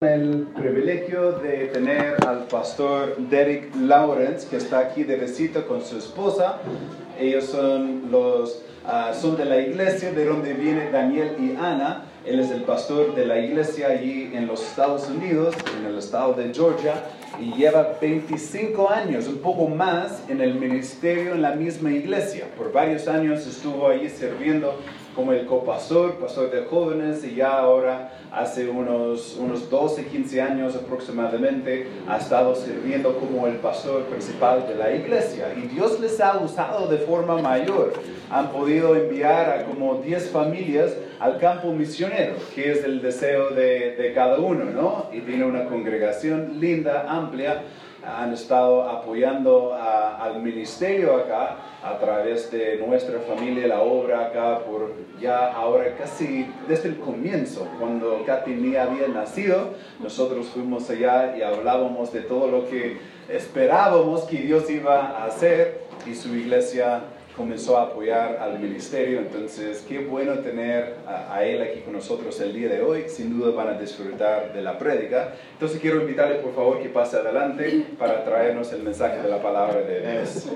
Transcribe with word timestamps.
el 0.00 0.46
privilegio 0.54 1.32
de 1.32 1.66
tener 1.72 2.24
al 2.24 2.46
pastor 2.46 3.16
Derek 3.16 3.74
Lawrence 3.74 4.46
que 4.48 4.58
está 4.58 4.78
aquí 4.78 5.02
de 5.02 5.16
visita 5.16 5.64
con 5.66 5.82
su 5.84 5.98
esposa. 5.98 6.60
Ellos 7.18 7.46
son 7.46 8.08
los 8.08 8.62
ah, 8.86 9.10
son 9.12 9.36
de 9.36 9.44
la 9.44 9.58
iglesia 9.58 10.12
de 10.12 10.24
donde 10.24 10.52
viene 10.54 10.92
Daniel 10.92 11.34
y 11.40 11.56
Ana. 11.56 12.04
Él 12.24 12.38
es 12.38 12.52
el 12.52 12.62
pastor 12.62 13.16
de 13.16 13.26
la 13.26 13.40
iglesia 13.40 13.88
allí 13.88 14.30
en 14.32 14.46
los 14.46 14.62
Estados 14.62 15.08
Unidos, 15.10 15.56
en 15.80 15.86
el 15.86 15.98
estado 15.98 16.34
de 16.34 16.54
Georgia, 16.54 16.94
y 17.40 17.54
lleva 17.54 17.96
25 18.00 18.88
años, 18.88 19.26
un 19.26 19.38
poco 19.38 19.66
más, 19.66 20.22
en 20.28 20.40
el 20.40 20.54
ministerio 20.54 21.34
en 21.34 21.42
la 21.42 21.56
misma 21.56 21.90
iglesia. 21.90 22.46
Por 22.56 22.70
varios 22.70 23.08
años 23.08 23.44
estuvo 23.48 23.88
allí 23.88 24.08
sirviendo 24.08 24.78
como 25.14 25.32
el 25.32 25.46
copastor, 25.46 26.14
pastor 26.14 26.50
de 26.50 26.62
jóvenes, 26.62 27.24
y 27.24 27.34
ya 27.34 27.58
ahora 27.58 28.12
hace 28.32 28.68
unos, 28.68 29.36
unos 29.38 29.68
12, 29.70 30.06
15 30.06 30.42
años 30.42 30.76
aproximadamente 30.76 31.88
ha 32.08 32.18
estado 32.18 32.54
sirviendo 32.54 33.16
como 33.18 33.46
el 33.46 33.56
pastor 33.56 34.04
principal 34.04 34.66
de 34.68 34.74
la 34.74 34.94
iglesia. 34.94 35.52
Y 35.56 35.62
Dios 35.68 35.98
les 36.00 36.20
ha 36.20 36.38
usado 36.38 36.86
de 36.88 36.98
forma 36.98 37.40
mayor. 37.40 37.92
Han 38.30 38.50
podido 38.50 38.94
enviar 38.94 39.50
a 39.50 39.64
como 39.64 40.02
10 40.02 40.30
familias 40.30 40.92
al 41.18 41.38
campo 41.38 41.72
misionero, 41.72 42.34
que 42.54 42.70
es 42.72 42.84
el 42.84 43.00
deseo 43.02 43.50
de, 43.50 43.96
de 43.96 44.12
cada 44.14 44.38
uno, 44.38 44.64
¿no? 44.66 45.06
Y 45.12 45.20
tiene 45.20 45.44
una 45.44 45.64
congregación 45.64 46.60
linda, 46.60 47.06
amplia 47.08 47.62
han 48.16 48.32
estado 48.32 48.88
apoyando 48.88 49.74
a, 49.74 50.16
al 50.22 50.42
ministerio 50.42 51.16
acá 51.16 51.56
a 51.82 51.98
través 51.98 52.50
de 52.50 52.76
nuestra 52.86 53.20
familia, 53.20 53.66
la 53.66 53.80
obra 53.80 54.26
acá 54.26 54.60
por 54.60 54.92
ya 55.20 55.52
ahora 55.52 55.96
casi 55.96 56.48
desde 56.66 56.88
el 56.90 56.98
comienzo, 56.98 57.68
cuando 57.78 58.24
Katy 58.24 58.50
ni 58.50 58.76
había 58.76 59.08
nacido, 59.08 59.74
nosotros 60.00 60.46
fuimos 60.48 60.88
allá 60.90 61.36
y 61.36 61.42
hablábamos 61.42 62.12
de 62.12 62.22
todo 62.22 62.48
lo 62.48 62.68
que 62.68 62.98
esperábamos 63.28 64.22
que 64.22 64.38
Dios 64.38 64.70
iba 64.70 65.00
a 65.00 65.26
hacer 65.26 65.82
y 66.06 66.14
su 66.14 66.34
iglesia 66.34 67.02
comenzó 67.38 67.78
a 67.78 67.84
apoyar 67.84 68.36
al 68.38 68.58
ministerio. 68.58 69.20
Entonces, 69.20 69.84
qué 69.88 70.00
bueno 70.00 70.40
tener 70.40 70.96
a, 71.06 71.34
a, 71.34 71.44
él 71.44 71.62
aquí 71.62 71.80
con 71.80 71.94
nosotros 71.94 72.38
el 72.40 72.52
día 72.52 72.68
de 72.68 72.82
hoy. 72.82 73.04
Sin 73.08 73.38
duda 73.38 73.52
van 73.52 73.68
a 73.74 73.78
disfrutar 73.78 74.52
de 74.52 74.60
la 74.60 74.76
prédica. 74.76 75.32
Entonces, 75.52 75.80
quiero 75.80 76.02
invitarle, 76.02 76.34
por 76.36 76.54
favor, 76.54 76.82
que 76.82 76.88
pase 76.88 77.16
adelante 77.16 77.86
para 77.98 78.24
traernos 78.24 78.72
el 78.72 78.82
mensaje 78.82 79.22
de 79.22 79.28
la 79.28 79.40
palabra 79.40 79.80
de 79.80 80.00
Dios. 80.00 80.48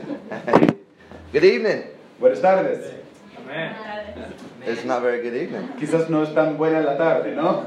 Good 1.32 1.44
evening. 1.44 1.82
Buenas 2.18 2.42
tardes. 2.42 2.92
Amen. 3.38 4.01
It's 4.66 4.84
not 4.84 5.02
very 5.02 5.20
good 5.22 5.34
evening. 5.34 5.68
Quizás 5.78 6.08
no 6.08 6.22
es 6.22 6.32
tan 6.32 6.56
buena 6.56 6.80
la 6.80 6.96
tarde, 6.96 7.34
¿no? 7.34 7.66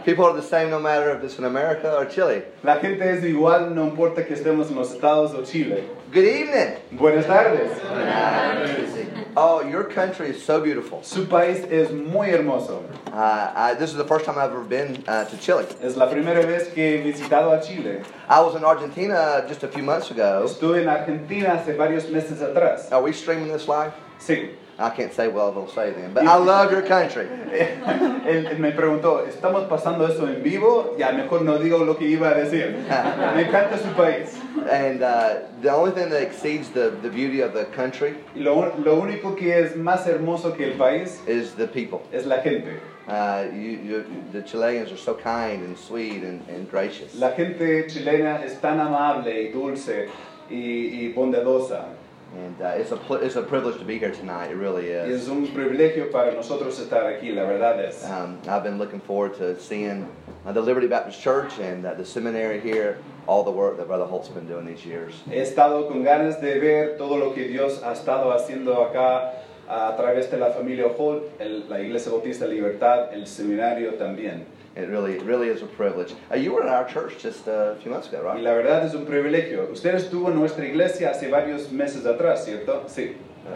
People 0.04 0.24
are 0.24 0.32
the 0.32 0.42
same 0.42 0.70
no 0.70 0.80
matter 0.80 1.10
if 1.10 1.22
it's 1.22 1.38
in 1.38 1.44
America 1.44 1.94
or 1.94 2.06
Chile. 2.06 2.44
La 2.62 2.78
gente 2.78 3.02
es 3.02 3.22
igual, 3.24 3.74
no 3.74 3.84
importa 3.84 4.26
que 4.26 4.34
estemos 4.34 4.70
en 4.70 4.76
los 4.76 4.94
Estados 4.94 5.34
o 5.34 5.44
Chile. 5.44 5.84
Good 6.12 6.24
evening. 6.24 6.76
Buenas 6.92 7.26
tardes. 7.26 7.70
Oh, 9.38 9.60
your 9.60 9.84
country 9.84 10.30
is 10.30 10.42
so 10.42 10.62
beautiful. 10.62 11.02
Su 11.02 11.26
país 11.26 11.70
es 11.70 11.90
muy 11.90 12.28
hermoso. 12.30 12.82
Uh, 13.12 13.52
I, 13.54 13.74
this 13.78 13.90
is 13.90 13.96
the 13.96 14.04
first 14.06 14.24
time 14.24 14.38
I've 14.38 14.50
ever 14.50 14.64
been 14.64 15.04
uh, 15.06 15.26
to 15.26 15.36
Chile. 15.36 15.66
Es 15.82 15.94
la 15.94 16.06
primera 16.08 16.40
vez 16.46 16.72
que 16.72 16.82
he 16.82 17.02
visitado 17.02 17.52
a 17.52 17.60
Chile. 17.62 18.02
I 18.30 18.40
was 18.40 18.54
in 18.54 18.64
Argentina 18.64 19.44
just 19.46 19.62
a 19.62 19.68
few 19.68 19.82
months 19.82 20.10
ago. 20.10 20.42
Estuve 20.46 20.80
en 20.80 20.88
Argentina 20.88 21.48
hace 21.52 21.76
varios 21.76 22.08
meses 22.08 22.40
atrás. 22.40 22.90
Are 22.90 23.02
we 23.02 23.12
streaming 23.12 23.48
this 23.48 23.68
live? 23.68 23.92
Sí. 24.18 24.54
I 24.78 24.90
can't 24.90 25.12
say 25.12 25.28
what 25.28 25.56
I'll 25.56 25.68
say 25.68 25.90
then, 25.92 26.12
but 26.12 26.26
I 26.26 26.36
love 26.36 26.70
your 26.70 26.82
country. 26.82 27.26
Él, 28.26 28.58
me 28.58 28.72
preguntó, 28.72 29.26
¿estamos 29.26 29.66
pasando 29.68 30.06
eso 30.06 30.26
en 30.26 30.42
vivo? 30.42 30.94
Ya, 30.98 31.12
mejor 31.12 31.42
no 31.42 31.58
digo 31.58 31.78
lo 31.78 31.94
que 31.94 32.06
iba 32.06 32.28
a 32.28 32.34
decir. 32.34 32.72
Me 33.34 33.44
encanta 33.44 33.78
su 33.78 33.88
país. 33.94 34.38
And 34.70 35.02
uh, 35.02 35.38
the 35.62 35.70
only 35.72 35.92
thing 35.92 36.10
that 36.10 36.22
exceeds 36.22 36.68
the, 36.70 36.90
the 37.00 37.08
beauty 37.08 37.40
of 37.40 37.54
the 37.54 37.64
country 37.66 38.16
lo, 38.34 38.74
lo 38.76 39.00
único 39.00 39.36
que 39.36 39.52
es 39.52 39.76
más 39.76 40.06
hermoso 40.06 40.54
que 40.54 40.72
el 40.72 40.76
país 40.76 41.20
is 41.26 41.54
the 41.54 41.66
people. 41.66 42.02
es 42.12 42.26
la 42.26 42.42
gente. 42.42 42.80
Uh, 43.08 43.44
you, 43.54 43.78
you, 43.84 44.04
the 44.32 44.42
Chileans 44.42 44.90
are 44.90 44.96
so 44.96 45.14
kind 45.14 45.62
and 45.62 45.78
sweet 45.78 46.22
and, 46.22 46.46
and 46.48 46.68
gracious. 46.68 47.14
La 47.14 47.30
gente 47.30 47.86
chilena 47.88 48.44
es 48.44 48.60
tan 48.60 48.78
amable 48.80 49.30
y 49.30 49.52
dulce 49.52 50.10
y, 50.50 51.06
y 51.06 51.12
bondadosa. 51.14 51.95
And 52.36 52.60
uh, 52.60 52.66
it's, 52.76 52.90
a 52.92 52.96
pl- 52.96 53.16
it's 53.16 53.36
a 53.36 53.42
privilege 53.42 53.78
to 53.78 53.84
be 53.84 53.98
here 53.98 54.10
tonight. 54.12 54.50
It 54.50 54.56
really 54.56 54.88
Y 54.90 55.08
is. 55.08 55.22
es 55.22 55.28
un 55.28 55.46
privilegio 55.48 56.10
para 56.12 56.32
nosotros 56.32 56.78
estar 56.78 57.06
aquí, 57.06 57.34
la 57.34 57.44
verdad 57.44 57.80
es. 57.82 58.04
Um, 58.04 58.38
I've 58.46 58.62
been 58.62 58.76
looking 58.78 59.00
forward 59.00 59.34
to 59.38 59.58
seeing 59.58 60.06
uh, 60.44 60.52
the 60.52 60.60
Liberty 60.60 60.86
Baptist 60.86 61.20
Church 61.20 61.58
and 61.58 61.86
uh, 61.86 61.94
the 61.94 62.04
seminary 62.04 62.60
here, 62.60 62.98
all 63.26 63.42
the 63.42 63.50
work 63.50 63.78
that 63.78 63.86
Brother 63.86 64.04
Holt's 64.04 64.28
been 64.28 64.46
doing 64.46 64.66
these 64.66 64.84
years. 64.84 65.14
He 65.30 65.38
estado 65.38 65.88
con 65.88 66.02
ganas 66.04 66.38
de 66.40 66.60
ver 66.60 66.98
todo 66.98 67.16
lo 67.16 67.32
que 67.34 67.48
Dios 67.48 67.80
ha 67.82 67.92
estado 67.92 68.30
haciendo 68.32 68.82
acá 68.84 69.32
a 69.68 69.96
través 69.96 70.30
de 70.30 70.36
la 70.36 70.50
familia 70.52 70.86
Holt, 70.96 71.24
el- 71.40 71.68
la 71.70 71.80
Iglesia 71.80 72.12
Bautista 72.12 72.46
Libertad, 72.46 73.14
el 73.14 73.26
seminario 73.26 73.94
también. 73.94 74.44
It 74.76 74.88
really, 74.90 75.14
it 75.14 75.22
really 75.22 75.48
is 75.48 75.62
a 75.62 75.66
privilege. 75.66 76.12
Uh, 76.30 76.36
you 76.36 76.52
were 76.52 76.62
at 76.62 76.68
our 76.68 76.84
church 76.86 77.14
just 77.18 77.48
uh, 77.48 77.72
a 77.72 77.76
few 77.76 77.90
months 77.90 78.08
ago, 78.08 78.20
Y 78.22 78.34
right? 78.34 78.42
la 78.42 78.50
verdad 78.52 78.84
es 78.84 78.94
un 78.94 79.06
privilegio. 79.06 79.70
Usted 79.72 79.94
estuvo 79.94 80.28
en 80.28 80.34
nuestra 80.38 80.66
iglesia 80.66 81.10
hace 81.12 81.30
varios 81.30 81.72
meses 81.72 82.04
atrás, 82.04 82.44
¿cierto? 82.44 82.84
Sí. 82.86 83.16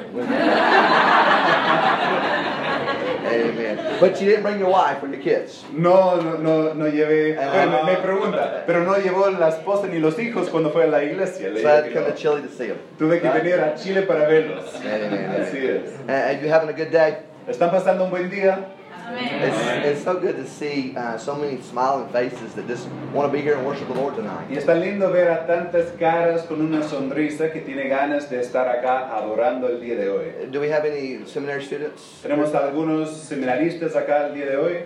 Amen. 3.26 3.98
But 4.00 4.20
you 4.20 4.28
didn't 4.28 4.44
bring 4.44 4.58
your 4.58 4.70
wife 4.70 5.02
or 5.02 5.08
your 5.08 5.20
kids. 5.20 5.64
No, 5.72 6.20
no, 6.20 6.36
no, 6.38 6.72
no 6.72 6.86
llevé. 6.86 7.34
Bueno, 7.36 7.84
me, 7.84 7.92
me 7.92 7.98
pregunta, 8.00 8.62
pero 8.66 8.84
no 8.84 8.94
llevó 8.94 9.30
la 9.38 9.48
esposa 9.48 9.88
ni 9.88 9.98
los 9.98 10.18
hijos 10.18 10.48
cuando 10.48 10.70
fue 10.70 10.84
a 10.84 10.86
la 10.86 11.02
iglesia. 11.02 11.50
Le 11.50 11.60
So 11.60 11.68
I 11.68 11.72
had 11.72 11.82
to 11.84 11.88
que 11.90 11.94
come 11.94 12.06
to 12.06 12.16
Chile 12.16 12.40
to 12.42 12.48
see 12.48 12.68
them. 12.68 12.78
Tuve 12.98 13.20
que 13.20 13.28
venir 13.30 13.60
a 13.60 13.74
Chile 13.76 14.02
para 14.02 14.26
verlos. 14.26 14.74
Amen. 14.76 15.30
Así 15.42 15.58
es. 15.66 15.90
Uh, 16.08 16.12
are 16.12 16.40
you 16.40 16.48
having 16.48 16.68
a 16.70 16.72
good 16.72 16.90
day? 16.90 17.18
¿Están 17.48 17.70
pasando 17.70 18.04
un 18.04 18.10
buen 18.10 18.30
día? 18.30 18.64
It's, 19.12 19.86
it's 19.86 20.04
so 20.04 20.18
good 20.18 20.36
to 20.36 20.46
see 20.46 20.94
uh, 20.96 21.18
so 21.18 21.34
many 21.34 21.60
smiling 21.62 22.08
faces 22.12 22.54
that 22.54 22.66
just 22.66 22.88
want 23.12 23.30
to 23.30 23.32
be 23.36 23.42
here 23.42 23.56
and 23.56 23.66
worship 23.66 23.88
the 23.88 23.94
Lord 23.94 24.14
tonight. 24.16 24.48
Y 24.50 24.56
es 24.56 24.64
tan 24.64 24.80
lindo 24.80 25.10
ver 25.10 25.30
a 25.30 25.46
tantas 25.46 25.90
caras 25.98 26.42
con 26.46 26.60
una 26.60 26.82
sonrisa 26.82 27.52
que 27.52 27.60
tiene 27.60 27.88
ganas 27.88 28.28
de 28.28 28.40
estar 28.40 28.68
acá 28.68 29.14
adorando 29.16 29.68
el 29.68 29.80
día 29.80 29.96
de 29.96 30.08
hoy. 30.08 30.50
Do 30.50 30.60
we 30.60 30.68
have 30.70 30.84
any 30.84 31.26
seminary 31.26 31.64
students? 31.64 32.20
Tenemos 32.22 32.54
algunos 32.54 33.10
seminaristas 33.10 33.96
acá 33.96 34.28
el 34.28 34.34
día 34.34 34.46
de 34.46 34.56
hoy. 34.56 34.84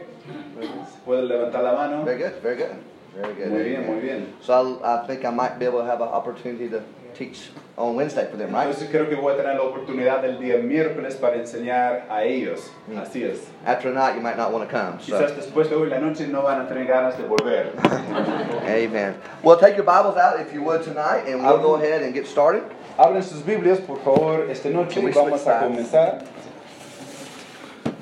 ¿Pueden 1.04 1.28
levantar 1.28 1.62
la 1.62 1.72
mano? 1.74 2.04
Very 2.04 2.22
good, 2.22 2.40
very 2.42 2.56
good, 2.56 2.76
very 3.14 3.34
good. 3.34 3.50
Muy 3.50 3.62
bien, 3.62 3.86
muy 3.86 4.00
bien. 4.00 4.26
So 4.40 4.80
I, 4.82 5.02
I 5.02 5.06
think 5.06 5.24
I 5.24 5.30
might 5.30 5.58
be 5.58 5.66
able 5.66 5.80
to 5.80 5.86
have 5.86 6.00
an 6.00 6.08
opportunity 6.08 6.68
to 6.70 6.82
teach 7.14 7.50
on 7.76 7.96
Wednesday 7.96 8.28
for 8.30 8.36
them, 8.36 8.52
right? 8.52 8.68
Entonces 8.68 8.88
creo 8.90 9.08
que 9.08 9.16
voy 9.16 9.32
a 9.34 9.36
tener 9.36 9.56
la 9.56 9.62
oportunidad 9.62 10.24
el 10.24 10.38
día 10.38 10.58
miércoles 10.58 11.14
para 11.16 11.36
enseñar 11.36 12.06
a 12.08 12.24
ellos. 12.24 12.70
Mm. 12.88 12.98
Así 12.98 13.24
es. 13.24 13.46
After 13.64 13.90
tonight, 13.90 14.14
you 14.14 14.20
might 14.20 14.36
not 14.36 14.52
want 14.52 14.68
to 14.68 14.70
come. 14.70 14.98
Quizás 14.98 15.30
So. 15.30 15.34
después 15.36 15.68
de 15.68 15.76
hoy 15.76 15.88
la 15.88 15.98
noche 15.98 16.26
no 16.26 16.42
van 16.42 16.60
a 16.60 16.68
tener 16.68 16.86
ganas 16.86 17.16
de 17.16 17.24
volver. 17.24 17.72
Amen. 18.66 19.14
Well, 19.42 19.58
take 19.58 19.76
your 19.76 19.84
Bibles 19.84 20.16
out 20.16 20.40
if 20.40 20.52
you 20.52 20.62
would 20.62 20.82
tonight, 20.82 21.24
and 21.26 21.42
we'll 21.42 21.58
go 21.58 21.74
ahead 21.76 22.02
and 22.02 22.14
get 22.14 22.26
started. 22.26 22.62
Abren 22.98 23.22
sus 23.22 23.42
Biblias, 23.42 23.80
por 23.80 23.98
favor, 23.98 24.48
esta 24.50 24.70
noche 24.70 25.02
we 25.02 25.10
vamos 25.10 25.46
a 25.46 25.60
comenzar. 25.62 26.24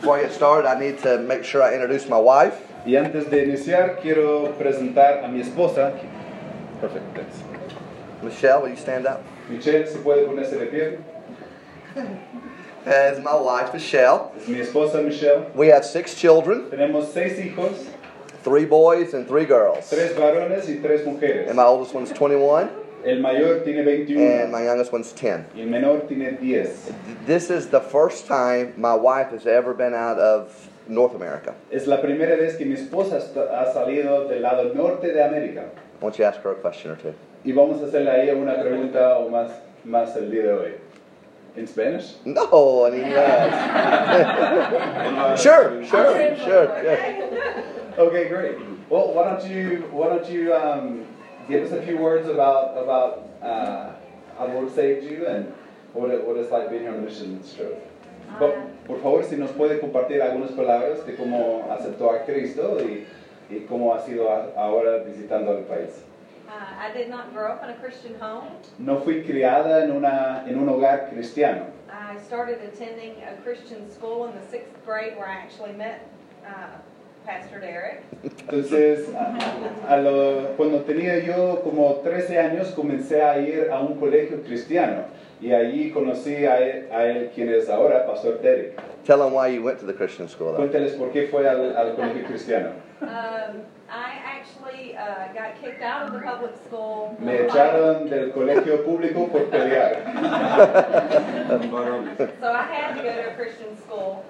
Before 0.01 0.19
I 0.19 0.23
get 0.23 0.33
started, 0.33 0.69
I 0.69 0.79
need 0.79 0.99
to 1.03 1.19
make 1.19 1.45
sure 1.45 1.63
I 1.63 1.75
introduce 1.75 2.09
my 2.09 2.19
wife. 2.19 2.55
Y 2.85 2.97
antes 2.97 3.31
de 3.31 3.45
iniciar, 3.45 4.01
quiero 4.03 4.53
presentar 4.59 5.25
a 5.25 5.29
mi 5.29 5.41
esposa. 5.41 5.93
Perfecto. 6.81 7.15
thanks. 7.15 7.52
Michelle, 8.23 8.63
will 8.63 8.69
you 8.71 8.77
stand 8.77 9.07
up? 9.07 9.23
Michelle, 9.49 9.87
¿se 9.87 9.99
puede 9.99 10.27
ponerse 10.27 10.59
de 10.59 10.67
pie? 10.67 10.99
Uh, 11.97 12.89
As 12.89 13.19
my 13.21 13.35
wife, 13.35 13.73
Michelle. 13.73 14.33
Es 14.37 14.49
mi 14.49 14.59
esposa 14.59 15.03
Michelle. 15.05 15.47
We 15.55 15.69
have 15.69 15.85
six 15.85 16.15
children, 16.15 16.71
Tenemos 16.71 17.13
seis 17.13 17.39
hijos, 17.39 17.87
three 18.43 18.65
boys 18.65 19.15
and 19.15 19.27
three 19.29 19.45
girls. 19.45 19.89
tres 19.89 20.13
varones 20.15 20.69
y 20.69 20.81
tres 20.83 21.07
mujeres. 21.07 21.47
And 21.49 21.57
my 21.57 21.65
oldest 21.65 21.95
one's 21.95 22.11
21, 22.13 22.69
El 23.05 23.21
mayor 23.21 23.61
tiene 23.65 23.83
21 23.85 24.21
and 24.43 24.53
my 24.53 24.63
youngest 24.65 24.93
one's 24.93 25.13
10. 25.13 25.47
y 25.55 25.61
el 25.61 25.67
menor 25.69 26.07
tiene 26.09 26.39
10. 26.41 26.93
This 27.27 27.51
is 27.51 27.69
the 27.69 27.81
first 27.81 28.27
time 28.27 28.75
my 28.77 28.95
wife 28.95 29.31
has 29.31 29.47
ever 29.47 29.75
been 29.75 29.93
out 29.95 30.19
of 30.19 30.69
North 30.89 31.15
America. 31.15 31.55
Es 31.71 31.87
la 31.87 31.99
primera 32.01 32.37
vez 32.37 32.57
que 32.57 32.65
mi 32.67 32.75
esposa 32.77 33.17
ha 33.17 33.73
salido 33.73 34.29
del 34.29 34.43
lado 34.43 34.73
norte 34.75 35.13
de 35.13 35.21
América. 35.23 35.65
Why 36.01 36.09
don't 36.11 36.19
you 36.19 36.25
ask 36.25 36.41
her 36.43 36.53
a 36.53 36.55
question 36.57 36.91
or 36.93 36.97
two? 36.97 37.15
Y 37.45 37.53
vamos 37.53 37.83
a 37.83 37.87
hacerle 37.87 38.11
a 38.11 38.23
ella 38.23 38.35
una 38.35 38.55
pregunta 38.61 39.19
o 39.19 39.29
más, 39.29 39.51
más 39.85 40.17
el 40.17 40.31
día 40.31 40.43
de 40.45 40.53
hoy. 40.53 40.75
¿En 41.57 41.67
Spanish? 41.67 42.17
No, 42.25 42.87
I 42.87 42.91
mean, 42.93 43.11
yes. 43.11 43.53
sure, 45.43 45.85
sure, 45.85 46.37
sure. 46.37 46.69
Yeah. 46.83 47.99
Okay, 47.99 48.29
great. 48.29 48.57
Well, 48.89 49.13
why 49.13 49.25
don't 49.25 49.45
you 49.47 49.85
why 49.93 50.09
don't 50.09 50.27
you 50.31 50.55
um, 50.55 51.05
give 51.49 51.63
us 51.65 51.73
a 51.73 51.83
few 51.83 51.99
words 51.99 52.27
about 52.29 52.79
about 52.79 53.29
uh, 53.43 53.91
how 54.39 54.47
the 54.47 54.55
Lord 54.55 54.71
saved 54.75 55.05
you 55.05 55.27
and 55.27 55.53
what 55.93 56.11
it, 56.11 56.25
what 56.27 56.39
it's 56.39 56.51
like 56.51 56.71
being 56.71 56.83
here 56.85 56.95
on 56.95 57.05
mission 57.05 57.43
trip. 57.55 57.87
Por, 58.39 58.51
por 58.87 58.99
favor, 59.01 59.23
si 59.23 59.37
nos 59.37 59.51
puede 59.51 59.79
compartir 59.79 60.23
algunas 60.23 60.53
palabras 60.53 61.05
de 61.05 61.15
cómo 61.17 61.67
aceptó 61.71 62.11
a 62.13 62.25
Cristo 62.25 62.79
y, 62.81 63.05
y 63.55 63.67
cómo 63.69 63.93
ha 63.95 64.01
sido 64.01 64.31
a- 64.31 64.47
ahora 64.57 65.03
visitando 65.05 65.53
el 65.59 65.65
país. 65.65 65.91
Uh, 66.53 66.87
I 66.87 66.93
did 66.93 67.09
not 67.09 67.33
grow 67.33 67.51
up 67.53 67.65
in 67.65 67.71
a 67.71 67.75
Christian 67.77 68.15
home. 68.21 68.45
No 68.79 69.01
fui 69.01 69.23
criada 69.23 69.85
en, 69.85 69.91
una, 69.93 70.45
en 70.47 70.59
un 70.59 70.69
hogar 70.69 71.09
cristiano. 71.11 71.67
I 71.89 72.19
started 72.21 72.59
attending 72.63 73.15
a 73.23 73.41
Christian 73.43 73.91
school 73.91 74.27
in 74.27 74.35
the 74.35 74.47
sixth 74.51 74.75
grade 74.85 75.17
where 75.17 75.27
I 75.29 75.37
actually 75.37 75.73
met 75.73 76.07
uh, 76.47 76.77
Pastor 77.25 77.59
Derek. 77.61 78.03
Entonces, 78.23 79.09
a- 79.15 79.95
a 79.95 79.97
lo- 80.03 80.55
cuando 80.57 80.81
tenía 80.83 81.25
yo 81.25 81.63
como 81.63 82.01
13 82.03 82.39
años, 82.39 82.73
comencé 82.75 83.23
a 83.23 83.39
ir 83.39 83.71
a 83.71 83.81
un 83.81 83.99
colegio 83.99 84.43
cristiano 84.45 85.05
y 85.43 85.53
allí 85.53 85.91
conocí 85.91 86.47
a 86.47 86.59
él, 86.59 86.89
a 86.93 87.05
él 87.05 87.31
quien 87.35 87.49
es 87.53 87.69
ahora 87.69 88.07
Pastor 88.07 88.41
Derek. 88.41 88.79
Tell 89.05 89.19
them 89.19 89.33
why 89.35 89.49
you 89.49 89.63
went 89.63 89.79
to 89.81 89.87
the 89.87 89.93
Christian 89.93 90.29
school. 90.29 90.53
Though. 90.53 90.59
Cuéntales 90.69 90.93
por 90.97 91.11
qué 91.11 91.27
fue 91.29 91.47
al, 91.49 91.77
al 91.77 91.95
colegio 91.97 92.25
cristiano. 92.27 92.71
Um, 93.01 93.09
I 93.91 94.21
actually 94.25 94.97
uh, 94.97 95.33
got 95.35 95.61
kicked 95.61 95.83
out 95.83 96.07
of 96.07 96.13
the 96.13 96.21
public 96.21 96.53
school. 96.67 97.17
Me 97.19 97.39
echaron 97.41 98.09
del 98.09 98.31
colegio 98.31 98.85
público 98.85 99.29
por 99.31 99.51
pelear. 99.51 100.05
So 102.41 102.53
I 102.53 102.63
had 102.63 102.95
to 102.97 103.03
go 103.03 103.13
to 103.13 103.31
a 103.31 103.35
Christian 103.35 103.77
school. 103.77 104.23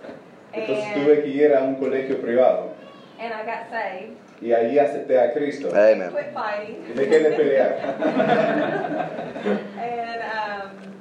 Entonces 0.55 0.95
tuve 0.95 1.15
And, 1.17 1.23
que 1.23 1.29
ir 1.31 1.55
a 1.55 1.63
un 1.63 1.77
colegio 1.77 2.21
privado 2.21 2.71
and 3.19 3.33
I 3.33 3.45
got 3.45 3.69
saved. 3.71 4.17
y 4.41 4.53
allí 4.53 4.79
acepté 4.79 5.19
a 5.21 5.33
Cristo. 5.33 5.69
Amen. 5.71 6.11
Quit 6.11 6.33
fighting. 6.35 6.85
Y 6.89 6.93
dejé 6.95 7.19
de 7.21 7.31
pelear. 7.37 7.79
And 9.79 10.23
um, 10.23 10.92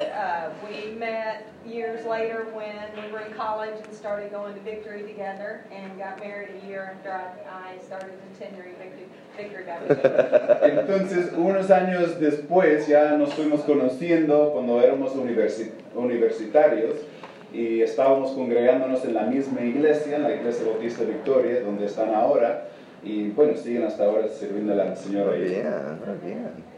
uh, 0.00 0.50
we 0.68 0.94
met 0.98 1.46
years 1.66 2.04
later 2.06 2.46
when 2.54 2.76
we 2.96 3.10
were 3.12 3.20
in 3.20 3.32
college 3.34 3.74
and 3.84 3.94
started 3.94 4.30
going 4.30 4.54
to 4.54 4.60
Victory 4.60 5.02
together 5.02 5.64
and 5.72 5.98
got 5.98 6.18
married 6.20 6.50
a 6.62 6.66
year 6.66 6.94
after 6.94 7.10
I, 7.12 7.74
I 7.74 7.78
started 7.84 8.12
attending 8.32 8.74
Victory, 8.78 9.06
Victory 9.36 9.64
Baptist 9.64 10.02
Church. 10.02 10.62
Entonces, 10.62 11.32
unos 11.36 11.70
años 11.70 12.20
después 12.20 12.86
ya 12.86 13.16
nos 13.16 13.34
fuimos 13.34 13.62
conociendo 13.62 14.52
cuando 14.52 14.80
éramos 14.80 15.14
universi- 15.14 15.72
universitarios 15.94 16.96
y 17.52 17.80
estábamos 17.82 18.32
congregándonos 18.32 19.04
en 19.04 19.14
la 19.14 19.22
misma 19.22 19.62
iglesia, 19.62 20.16
en 20.16 20.22
la 20.22 20.34
iglesia 20.34 20.66
Bautista 20.66 21.04
Victoria, 21.04 21.60
donde 21.60 21.86
están 21.86 22.14
ahora. 22.14 22.68
Y 23.02 23.30
bueno, 23.30 23.56
siguen 23.56 23.84
hasta 23.84 24.04
ahora 24.04 24.26
sirviendo 24.28 24.72
al 24.72 24.96
Señor 24.96 25.32
ahí. 25.32 25.42
Bien, 25.42 26.00
bien. 26.22 26.75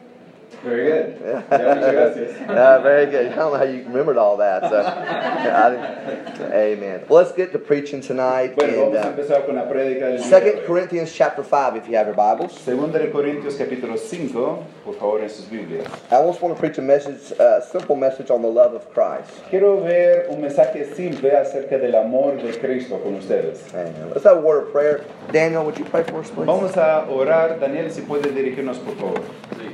Very 0.64 0.87
good. 0.87 1.20
Ya, 1.25 1.43
muchas 1.49 1.93
gracias. 1.93 2.49
Uh, 2.49 2.81
very 2.82 3.06
good. 3.06 3.26
I 3.32 3.34
don't 3.37 3.52
know 3.52 3.58
how 3.58 3.64
you 3.64 3.84
remembered 3.84 4.16
all 4.16 4.37
that. 4.38 4.69
So, 4.69 4.82
I 4.82 6.52
amen. 6.52 7.05
Well, 7.08 7.22
let's 7.22 7.32
get 7.32 7.52
to 7.52 7.58
preaching 7.58 8.00
tonight. 8.00 8.56
Bueno, 8.56 8.87
and, 8.87 8.96
uh, 8.96 9.12
empezar 9.12 9.46
con 9.46 9.55
la 9.55 9.69
prédica 9.69 10.06
del 10.08 10.19
día 10.19 10.25
de 10.25 10.28
Second. 10.28 10.66
Corinthians 10.66 11.12
chapter 11.12 11.44
five, 11.44 11.76
if 11.76 11.88
you 11.88 11.96
have 11.96 12.06
your 12.06 12.16
Bibles. 12.16 12.52
Segunda 12.58 12.99
de 12.99 13.10
Corintios 13.10 13.56
capítulo 13.56 13.96
5, 13.96 14.64
por 14.84 14.94
favor 14.94 15.20
en 15.20 15.31
sus 15.31 15.46
Biblias. 15.46 15.87
I 16.10 16.22
just 16.26 16.43
want 16.43 16.55
to 16.55 16.61
preach 16.61 16.78
a 16.78 16.82
message, 16.82 17.31
a 17.38 17.62
simple 17.62 17.94
message 17.96 18.31
on 18.31 18.43
the 18.43 18.49
love 18.49 18.75
of 18.75 18.93
Christ. 18.93 19.31
Quiero 19.50 19.81
ver 19.81 20.26
un 20.28 20.40
mensaje 20.40 20.93
simple 20.94 21.31
acerca 21.31 21.78
del 21.78 21.94
amor 21.94 22.37
de 22.43 22.52
Cristo 22.58 22.99
con 22.99 23.14
ustedes. 23.14 23.72
Amen. 23.75 24.11
Let's 24.11 24.25
have 24.25 24.38
a 24.38 24.40
word 24.40 24.64
of 24.66 24.72
prayer. 24.72 25.04
Daniel, 25.32 25.64
would 25.64 25.78
you 25.78 25.84
pray 25.84 26.02
for 26.02 26.19
us, 26.20 26.31
please? 26.31 26.46
Vamos 26.46 26.76
a 26.76 27.06
orar. 27.08 27.61
Daniel, 27.61 27.90
si 27.90 28.02
puede 28.02 28.32
dirigirnos, 28.32 28.78
por 28.78 28.94
favor. 28.96 29.20
Sí. 29.56 29.68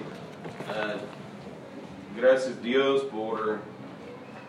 Gracias 2.24 2.62
Dios 2.62 3.02
por 3.02 3.58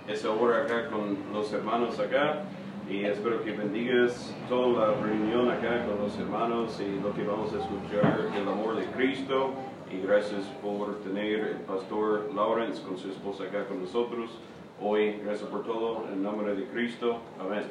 esa 0.07 0.29
hora 0.29 0.63
acá 0.63 0.89
con 0.89 1.17
los 1.33 1.51
hermanos 1.51 1.99
acá. 1.99 2.43
Y 2.89 3.03
espero 3.03 3.43
que 3.43 3.51
bendigas 3.51 4.33
toda 4.47 4.87
la 4.87 5.01
reunión 5.01 5.51
acá 5.51 5.85
con 5.85 5.99
los 5.99 6.17
hermanos 6.17 6.79
y 6.79 7.03
lo 7.03 7.13
que 7.13 7.23
vamos 7.23 7.51
a 7.51 7.57
escuchar 7.57 8.29
el 8.33 8.47
amor 8.47 8.77
de 8.77 8.85
Cristo. 8.95 9.49
Y 9.91 10.07
gracias 10.07 10.45
por 10.61 11.01
tener 11.01 11.39
el 11.41 11.57
pastor 11.67 12.31
Lawrence 12.33 12.81
con 12.81 12.97
su 12.97 13.11
esposa 13.11 13.43
acá 13.43 13.65
con 13.65 13.81
nosotros 13.81 14.29
hoy. 14.81 15.19
Gracias 15.23 15.49
por 15.49 15.63
todo 15.63 16.03
en 16.11 16.21
nombre 16.23 16.55
de 16.55 16.65
Cristo. 16.67 17.17
Amén. 17.39 17.63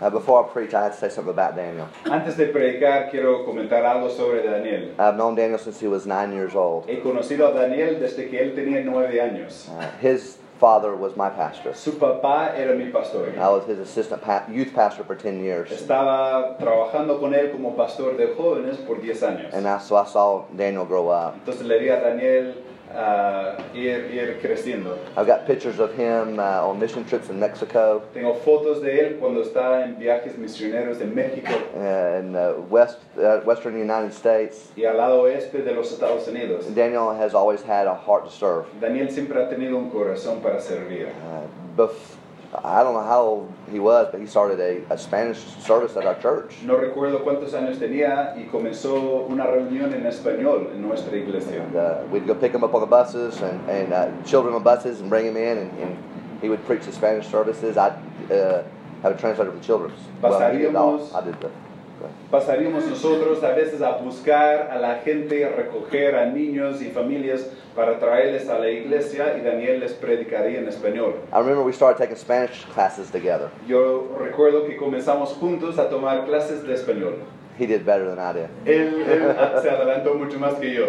Uh, 0.00 0.10
before 0.10 0.44
I 0.44 0.52
preach, 0.52 0.74
I 0.74 0.82
had 0.84 0.92
to 0.92 0.98
say 0.98 1.08
something 1.08 1.30
about 1.32 1.54
Daniel. 1.56 1.88
Antes 2.04 2.36
de 2.36 2.46
predicar, 2.46 3.10
quiero 3.10 3.44
comentar 3.44 3.84
algo 3.84 4.10
sobre 4.10 4.42
Daniel. 4.42 4.92
I've 4.98 5.16
known 5.16 5.34
Daniel 5.34 5.58
since 5.58 5.78
he 5.80 5.88
was 5.88 6.04
nine 6.06 6.32
years 6.32 6.54
old. 6.54 6.86
He 6.88 6.96
conocido 6.96 7.48
a 7.48 7.52
Daniel 7.54 7.98
desde 8.00 8.28
que 8.28 8.40
él 8.40 8.54
tenía 8.54 8.84
nueve 8.84 9.20
años. 9.20 9.68
Uh, 9.68 9.86
his 10.00 10.38
father 10.58 10.94
was 10.94 11.16
my 11.16 11.28
pastor. 11.30 11.74
Su 11.74 11.92
papá 11.92 12.54
era 12.56 12.74
mi 12.74 12.90
pastor. 12.90 13.28
I 13.38 13.48
was 13.48 13.64
his 13.66 13.78
assistant 13.78 14.20
pa- 14.22 14.44
youth 14.50 14.72
pastor 14.74 15.04
for 15.04 15.14
10 15.14 15.40
years. 15.42 15.70
Estaba 15.70 16.56
trabajando 16.58 17.18
con 17.20 17.32
él 17.34 17.52
como 17.52 17.74
pastor 17.76 18.16
de 18.16 18.34
jóvenes 18.34 18.76
por 18.86 19.00
10 19.00 19.22
años. 19.22 19.52
And 19.54 19.66
I, 19.66 19.78
so 19.78 19.96
I 19.96 20.04
saw 20.06 20.44
Daniel 20.56 20.84
grow 20.84 21.08
up. 21.08 21.34
Entonces 21.36 21.66
le 21.66 21.78
vi 21.78 21.88
a 21.88 22.00
Daniel 22.00 22.54
ah, 22.94 23.56
ir, 23.74 24.10
ir 24.12 24.38
creciendo. 24.40 24.96
I've 25.16 25.26
got 25.26 25.46
pictures 25.46 25.78
of 25.80 25.92
him 25.98 26.38
uh, 26.38 26.66
on 26.68 26.78
mission 26.78 27.04
trips 27.04 27.28
in 27.30 27.38
Mexico 27.40 28.02
Tengo 28.12 28.34
fotos 28.34 28.80
de 28.82 29.00
él 29.00 29.16
cuando 29.20 29.42
está 29.42 29.84
en 29.84 29.98
viajes 29.98 30.36
misioneros 30.38 31.00
en 31.00 31.14
México 31.14 31.50
uh, 31.76 32.18
in 32.20 32.32
the 32.32 32.54
west, 32.70 32.98
uh, 33.18 33.40
western 33.44 33.74
United 33.76 34.12
States. 34.12 34.70
y 34.76 34.84
al 34.84 34.96
lado 34.96 35.22
oeste 35.22 35.62
de 35.62 35.72
los 35.72 35.92
Estados 35.92 36.26
Unidos. 36.28 36.66
Daniel 36.74 37.10
has 37.10 37.34
always 37.34 37.62
had 37.62 37.86
a 37.86 37.94
heart 37.94 38.24
to 38.24 38.30
serve. 38.30 38.64
Daniel 38.80 39.10
siempre 39.10 39.40
ha 39.42 39.48
tenido 39.48 39.76
un 39.76 39.90
corazón 39.90 40.40
para 40.42 40.60
servir. 40.60 41.08
Uh, 41.08 41.76
bef- 41.76 42.16
I 42.62 42.82
don't 42.82 42.94
know 42.94 43.02
how 43.02 43.20
old 43.22 43.52
he 43.70 43.80
was, 43.80 44.08
but 44.12 44.20
he 44.20 44.26
started 44.26 44.60
a, 44.60 44.92
a 44.92 44.98
Spanish 44.98 45.38
service 45.58 45.96
at 45.96 46.06
our 46.06 46.14
church. 46.20 46.54
No 46.62 46.76
recuerdo 46.76 47.24
cuántos 47.24 47.52
años 47.54 47.78
tenía 47.78 48.34
y 48.36 48.48
comenzó 48.50 49.26
una 49.28 49.46
reunión 49.46 49.92
en 49.92 50.06
español 50.06 50.70
en 50.72 50.82
nuestra 50.82 51.16
iglesia. 51.16 51.62
And 51.62 51.76
uh, 51.76 52.02
we'd 52.10 52.26
go 52.26 52.34
pick 52.34 52.52
him 52.52 52.62
up 52.62 52.74
on 52.74 52.80
the 52.80 52.86
buses 52.86 53.40
and, 53.42 53.60
and 53.68 53.92
uh, 53.92 54.10
children 54.24 54.54
on 54.54 54.62
buses 54.62 55.00
and 55.00 55.10
bring 55.10 55.26
him 55.26 55.36
in, 55.36 55.58
and, 55.58 55.78
and 55.78 55.96
he 56.40 56.48
would 56.48 56.64
preach 56.66 56.84
the 56.84 56.92
Spanish 56.92 57.26
services. 57.26 57.76
I'd 57.76 57.92
uh, 58.30 58.62
have 59.02 59.12
a 59.12 59.18
translator 59.18 59.50
for 59.50 59.58
the 59.58 59.64
children's. 59.64 59.98
Well, 60.22 60.52
he 60.52 60.58
did 60.58 60.76
all. 60.76 61.14
I 61.14 61.24
did 61.24 61.40
the. 61.40 61.50
Pasaríamos 62.30 62.86
nosotros 62.86 63.42
a 63.42 63.50
veces 63.50 63.82
a 63.82 63.98
buscar 63.98 64.70
a 64.70 64.78
la 64.78 64.96
gente, 64.96 65.44
a 65.44 65.50
recoger 65.50 66.16
a 66.16 66.26
niños 66.26 66.82
y 66.82 66.90
familias 66.90 67.46
para 67.74 67.98
traerles 67.98 68.48
a 68.48 68.58
la 68.58 68.68
iglesia 68.68 69.36
y 69.36 69.42
Daniel 69.42 69.80
les 69.80 69.92
predicaría 69.92 70.58
en 70.58 70.68
español. 70.68 71.14
I 71.32 71.38
remember 71.38 71.62
we 71.62 71.72
started 71.72 71.98
taking 71.98 72.16
Spanish 72.16 72.64
classes 72.74 73.10
together. 73.10 73.50
Yo 73.66 74.16
recuerdo 74.18 74.66
que 74.66 74.76
comenzamos 74.76 75.30
juntos 75.34 75.78
a 75.78 75.88
tomar 75.88 76.24
clases 76.26 76.62
de 76.66 76.74
español. 76.74 77.16
He 77.58 77.66
did 77.66 77.84
better 77.84 78.06
than 78.06 78.18
I 78.18 78.32
did. 78.32 78.48
Él, 78.66 79.04
él 79.06 79.62
se 79.62 79.70
adelantó 79.70 80.14
mucho 80.14 80.38
más 80.38 80.54
que 80.60 80.74
yo. 80.74 80.86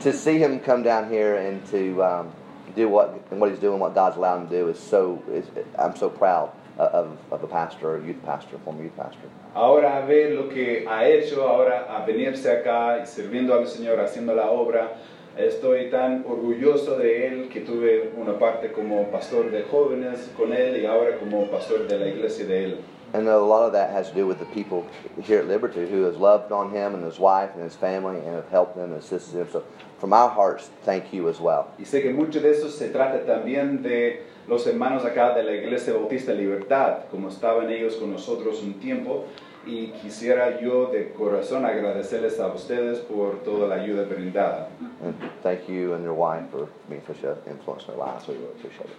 to 0.00 0.12
see 0.12 0.38
him 0.38 0.60
come 0.60 0.82
down 0.82 1.10
here 1.10 1.36
and 1.36 1.64
to 1.66 2.02
um, 2.02 2.32
do 2.74 2.88
what 2.88 3.30
what 3.32 3.50
he's 3.50 3.58
doing, 3.58 3.78
what 3.78 3.94
God's 3.94 4.16
allowed 4.16 4.42
him 4.42 4.48
to 4.48 4.58
do, 4.58 4.68
is 4.68 4.78
so. 4.78 5.22
Is, 5.30 5.46
I'm 5.78 5.96
so 5.96 6.08
proud 6.08 6.50
of, 6.78 7.16
of 7.30 7.42
a 7.42 7.46
pastor, 7.46 7.96
a 7.96 8.06
youth 8.06 8.22
pastor, 8.24 8.58
former 8.64 8.82
youth 8.84 8.96
pastor. 8.96 9.28
Ahora 9.54 9.98
a 9.98 10.06
ver 10.06 10.34
lo 10.34 10.48
que 10.48 10.86
ha 10.88 11.06
hecho, 11.06 11.42
ahora 11.46 11.86
a 11.88 12.04
venirse 12.06 12.50
acá 12.50 13.00
y 13.02 13.06
sirviendo 13.06 13.54
al 13.54 13.66
Señor, 13.66 14.00
haciendo 14.00 14.34
la 14.34 14.50
obra. 14.50 14.96
Estoy 15.36 15.90
tan 15.90 16.24
orgulloso 16.28 16.98
de 16.98 17.26
él 17.26 17.48
que 17.48 17.60
tuve 17.60 18.12
una 18.18 18.38
parte 18.38 18.70
como 18.70 19.04
pastor 19.10 19.50
de 19.50 19.62
jóvenes 19.62 20.30
con 20.36 20.52
él 20.52 20.76
y 20.76 20.84
ahora 20.84 21.18
como 21.18 21.46
pastor 21.46 21.88
de 21.88 21.98
la 21.98 22.06
iglesia 22.06 22.44
de 22.44 22.64
él. 22.64 22.78
And 23.14 23.28
a 23.28 23.38
lot 23.38 23.66
of 23.66 23.72
that 23.72 23.90
has 23.90 24.08
to 24.08 24.14
do 24.14 24.26
with 24.26 24.38
the 24.38 24.46
people 24.46 24.86
here 25.22 25.38
at 25.38 25.46
Liberty 25.46 25.86
who 25.86 26.04
has 26.04 26.16
loved 26.16 26.50
on 26.50 26.70
him 26.70 26.94
and 26.94 27.04
his 27.04 27.18
wife 27.18 27.50
and 27.54 27.62
his 27.62 27.76
family 27.76 28.16
and 28.16 28.34
have 28.34 28.48
helped 28.48 28.74
them 28.74 28.92
and 28.92 29.02
assisted 29.02 29.38
him. 29.38 29.48
So, 29.52 29.64
from 29.98 30.14
our 30.14 30.30
hearts, 30.30 30.70
thank 30.84 31.12
you 31.12 31.28
as 31.28 31.38
well. 31.38 31.68
Y 31.78 31.84
sé 31.84 32.02
que 32.02 32.12
mucho 32.12 32.40
de 32.40 32.50
eso 32.50 32.68
se 32.70 32.88
trata 32.88 33.24
también 33.26 33.82
de 33.82 34.22
los 34.48 34.66
hermanos 34.66 35.04
acá 35.04 35.34
de 35.34 35.42
la 35.42 35.52
Iglesia 35.52 35.92
Bautista 35.94 36.32
Libertad, 36.32 37.04
como 37.10 37.28
estaban 37.28 37.70
ellos 37.70 37.96
con 37.96 38.10
nosotros 38.12 38.62
un 38.62 38.74
tiempo. 38.74 39.24
Y 39.64 39.92
quisiera 40.02 40.60
yo 40.60 40.86
de 40.86 41.12
corazón 41.12 41.64
agradecerles 41.64 42.40
a 42.40 42.48
ustedes 42.48 42.98
por 42.98 43.44
toda 43.44 43.68
la 43.68 43.76
ayuda 43.76 44.02
brindada. 44.04 44.68
And 45.04 45.14
thank 45.44 45.68
you 45.68 45.94
and 45.94 46.02
your 46.02 46.14
wife 46.14 46.50
for 46.50 46.66
being 46.88 47.00
such 47.06 47.22
an 47.22 47.36
influence 47.48 47.84
in 47.84 47.94
their 47.94 48.04
lives. 48.04 48.26
We 48.26 48.34
really 48.34 48.46
appreciate 48.58 48.86
it. 48.90 48.96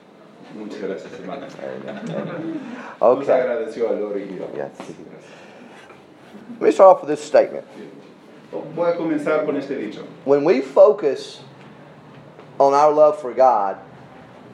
Muchas 0.56 0.80
gracias, 0.80 1.12
hermanos. 1.20 1.54
Amen. 1.60 2.00
Amen. 2.16 2.62
Nos 3.02 3.28
Okay. 3.28 3.34
agradeció 3.42 3.90
a 3.90 3.94
Lori. 4.00 4.24
Yes. 4.56 4.72
Let 6.60 6.62
me 6.62 6.72
start 6.72 6.96
off 6.96 7.02
with 7.02 7.10
this 7.10 7.22
statement. 7.22 7.66
Voy 8.74 8.90
a 8.90 8.96
comenzar 8.96 9.44
con 9.46 9.58
este 9.58 9.72
dicho. 9.78 10.04
When 10.24 10.46
we 10.46 10.62
focus 10.62 11.42
on 12.58 12.74
our 12.74 12.92
love 12.94 13.20
for 13.20 13.34
God, 13.34 13.78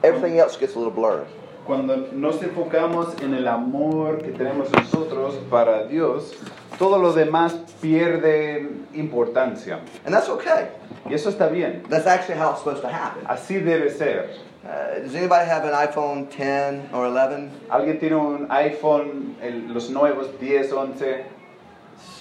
everything 0.02 0.38
else 0.38 0.56
gets 0.56 0.74
a 0.74 0.78
little 0.78 0.92
blurry. 0.92 1.24
Cuando 1.66 1.96
nos 2.12 2.40
enfocamos 2.42 3.20
en 3.22 3.34
el 3.34 3.46
amor 3.46 4.18
que 4.18 4.32
tenemos 4.32 4.70
nosotros 4.72 5.34
para 5.50 5.86
Dios, 5.86 6.34
todo 6.78 6.98
lo 6.98 7.12
demás 7.12 7.54
pierde 7.82 8.66
importancia. 8.94 9.78
And 10.04 10.12
that's 10.14 10.28
okay. 10.28 10.68
Y 11.08 11.14
eso 11.14 11.30
está 11.30 11.48
bien. 11.50 11.82
That's 11.88 12.06
actually 12.06 12.38
how 12.38 12.50
it's 12.52 12.60
supposed 12.60 12.82
to 12.82 12.88
happen. 12.88 13.24
Así 13.26 13.60
debe 13.62 13.90
ser. 13.90 14.30
Uh, 14.64 15.00
does 15.00 15.14
anybody 15.14 15.46
have 15.48 15.64
an 15.64 15.72
iPhone 15.72 16.28
10 16.30 16.90
or 16.92 17.06
11? 17.08 17.50
¿Alguien 17.70 17.98
tiene 18.00 18.16
un 18.16 18.46
iPhone, 18.50 19.34
el- 19.40 19.72
los 19.72 19.90
nuevos 19.90 20.28
10, 20.38 20.72
11? 20.72 21.24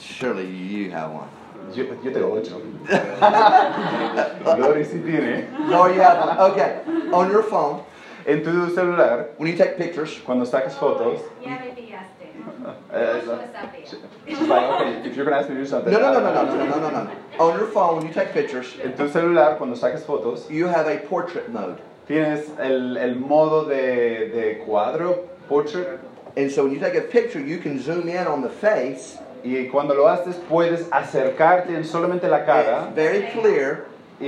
Surely 0.02 0.46
you 0.46 0.92
have 0.92 1.12
one. 1.12 1.28
Yo, 1.74 1.86
yo 2.04 2.12
tengo 2.12 2.34
ocho. 2.34 2.62
Lori 4.58 4.84
sí 4.86 5.00
tiene. 5.06 5.48
Lord, 5.70 5.96
you 5.96 6.02
have 6.02 6.26
one. 6.28 6.52
Okay. 6.52 6.82
On 7.14 7.30
your 7.30 7.44
phone, 7.44 7.84
En 8.26 8.44
tu 8.44 8.70
celular, 8.76 9.30
when 9.38 9.50
you 9.50 9.58
take 9.58 9.78
pictures, 9.78 10.20
cuando 10.26 10.46
sacas 10.46 10.74
fotos, 10.74 11.22
Ya 11.44 11.58
me 11.60 11.72
pillaste. 11.72 12.28
eh, 12.94 13.22
No 13.26 13.34
lo 13.34 13.42
sabía. 13.48 13.86
she's 14.28 14.40
like, 14.48 14.64
okay, 14.64 15.10
if 15.10 15.16
you're 15.16 15.26
gonna 15.26 15.38
ask 15.38 15.50
me 15.50 15.56
to 15.56 15.62
do 15.62 15.66
something. 15.68 15.92
no, 15.94 16.00
no, 16.00 16.12
no, 16.14 16.20
no, 16.22 16.34
no, 16.34 16.44
no, 16.46 16.66
no, 16.66 16.80
no, 16.80 16.90
no, 16.90 17.04
no. 17.04 17.12
On 17.40 17.58
your 17.58 17.68
phone, 17.68 17.98
when 17.98 18.08
you 18.08 18.14
take 18.14 18.34
pictures, 18.34 18.76
En 18.84 18.94
tu 18.96 19.08
celular, 19.10 19.58
cuando 19.58 19.76
sacas 19.76 20.04
fotos, 20.04 20.50
you 20.50 20.68
have 20.68 20.88
a 20.88 20.98
portrait 21.08 21.50
mode. 21.50 21.80
tienes 22.08 22.50
el, 22.60 22.98
el 22.98 23.16
modo 23.16 23.66
de, 23.66 24.30
de 24.30 24.64
cuadro, 24.66 25.28
portrait, 25.48 26.00
And 26.38 26.52
so 26.52 26.64
when 26.64 26.74
you 26.74 26.80
take 26.80 26.96
a 26.96 27.02
picture, 27.02 27.40
you 27.40 27.58
can 27.58 27.80
zoom 27.82 28.08
in 28.08 28.28
on 28.28 28.42
the 28.42 28.50
face. 28.50 29.18
Y 29.44 29.68
cuando 29.68 29.94
lo 29.94 30.08
haces 30.08 30.36
puedes 30.50 30.88
acercarte 30.92 31.76
en 31.76 31.84
solamente 31.86 32.28
la 32.28 32.46
cara 32.46 32.88
It's 32.88 32.96
very 32.96 33.22
clear, 33.34 33.86
y, 34.20 34.26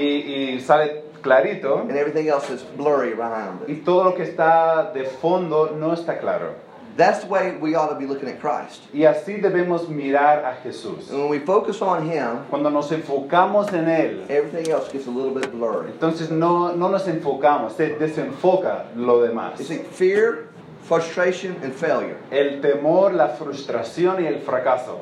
y 0.55 0.59
sale 0.61 1.03
clarito 1.21 1.81
and 1.81 1.91
everything 1.91 2.27
else 2.27 2.49
is 2.49 2.63
blurry 2.77 3.13
around 3.13 3.61
y 3.67 3.73
it. 3.73 3.85
todo 3.85 4.03
lo 4.03 4.13
que 4.15 4.23
está 4.23 4.91
de 4.93 5.03
fondo 5.05 5.75
no 5.77 5.93
está 5.93 6.19
claro. 6.19 6.55
That's 6.97 7.21
the 7.21 7.27
way 7.27 7.55
we 7.55 7.73
ought 7.73 7.87
to 7.89 7.95
be 7.95 8.05
looking 8.05 8.27
at 8.27 8.41
Christ. 8.41 8.81
Y 8.93 9.05
así 9.05 9.39
debemos 9.39 9.87
mirar 9.87 10.43
a 10.43 10.57
Jesús. 10.61 11.09
And 11.09 11.21
when 11.21 11.29
we 11.29 11.39
focus 11.39 11.81
on 11.81 12.05
Him, 12.05 12.43
Cuando 12.49 12.69
nos 12.69 12.91
enfocamos 12.91 13.71
en 13.71 13.87
Él, 13.87 14.25
everything 14.29 14.69
else 14.69 14.91
gets 14.91 15.07
a 15.07 15.09
little 15.09 15.33
bit 15.33 15.49
blurry. 15.53 15.89
entonces 15.89 16.29
no, 16.31 16.73
no 16.75 16.89
nos 16.89 17.07
enfocamos, 17.07 17.77
se 17.77 17.95
desenfoca 17.95 18.87
lo 18.97 19.21
demás. 19.21 19.57
You 19.59 19.63
see, 19.65 19.77
fear, 19.77 20.49
frustration, 20.83 21.55
and 21.63 21.73
failure. 21.73 22.17
El 22.31 22.61
temor, 22.61 23.13
la 23.13 23.35
frustración 23.35 24.21
y 24.21 24.27
el 24.27 24.39
fracaso. 24.41 24.99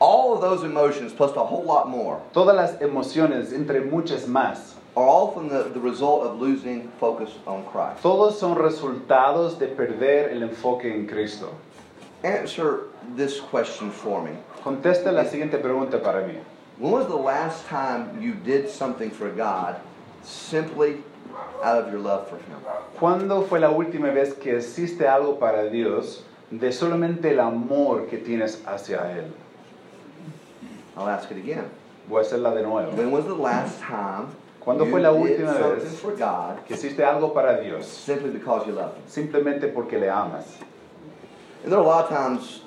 All 0.00 0.34
of 0.34 0.40
those 0.40 0.62
emotions, 0.62 1.12
plus 1.12 1.34
a 1.36 1.44
whole 1.44 1.64
lot 1.64 1.88
more, 1.88 2.20
Todas 2.32 2.54
las 2.54 2.80
emociones, 2.80 3.52
entre 3.52 3.80
muchas 3.80 4.26
más, 4.26 4.74
are 4.96 5.04
all 5.04 5.32
from 5.32 5.48
the, 5.48 5.64
the 5.74 5.80
result 5.80 6.22
of 6.22 6.40
losing 6.40 6.88
focus 7.00 7.30
on 7.46 7.64
Christ. 7.64 8.02
todos 8.02 8.38
son 8.38 8.56
resultados 8.56 9.58
de 9.58 9.66
perder 9.66 10.30
el 10.30 10.42
enfoque 10.42 10.84
en 10.84 11.06
Cristo. 11.06 11.54
Answer 12.24 12.84
this 13.16 13.40
question 13.40 13.90
for 13.90 14.22
me. 14.22 14.32
Contesta 14.62 15.12
la 15.12 15.24
siguiente 15.24 15.60
pregunta 15.60 16.02
para 16.02 16.26
mí. 16.26 16.36
When 16.78 16.92
was 16.92 17.06
the 17.08 17.16
last 17.16 17.66
time 17.66 18.20
you 18.20 18.34
did 18.34 18.68
something 18.68 19.10
for 19.10 19.30
God 19.30 19.80
simply 20.22 21.02
out 21.62 21.84
of 21.84 21.92
your 21.92 22.00
love 22.00 22.28
for 22.28 22.36
Him? 22.36 22.56
¿Cuándo 22.98 23.46
fue 23.46 23.60
la 23.60 23.70
última 23.70 24.12
vez 24.12 24.34
que 24.34 24.56
hiciste 24.58 25.06
algo 25.06 25.38
para 25.38 25.68
Dios 25.68 26.22
de 26.50 26.72
solamente 26.72 27.30
el 27.30 27.40
amor 27.40 28.06
que 28.06 28.18
tienes 28.18 28.62
hacia 28.66 28.98
Él? 29.16 29.32
I'll 30.96 31.08
ask 31.08 31.30
it 31.30 31.36
again. 31.38 31.70
Voy 32.08 32.22
a 32.22 32.24
hacerla 32.24 32.54
de 32.54 32.62
nuevo. 32.62 32.96
When 32.96 33.10
was 33.10 33.24
the 33.26 33.34
last 33.34 33.80
time 33.80 34.28
¿Cuándo 34.60 34.84
you 34.84 34.90
fue 34.90 35.00
la 35.00 35.12
última 35.12 35.54
something 35.54 35.84
vez 35.84 36.00
for 36.00 36.16
God 36.16 36.64
que 36.66 36.74
hiciste 36.74 37.02
algo 37.04 37.32
para 37.32 37.62
Dios 37.62 37.86
simply 37.86 38.30
because 38.30 38.66
you 38.66 38.72
love 38.72 38.94
Him? 38.96 39.02
simplemente 39.06 39.72
porque 39.72 39.98
le 39.98 40.10
amas? 40.10 40.58
And 41.62 41.72
there 41.72 41.78
are 41.78 41.84
a 41.84 41.86
lot 41.86 42.04
of 42.04 42.10
times, 42.10 42.62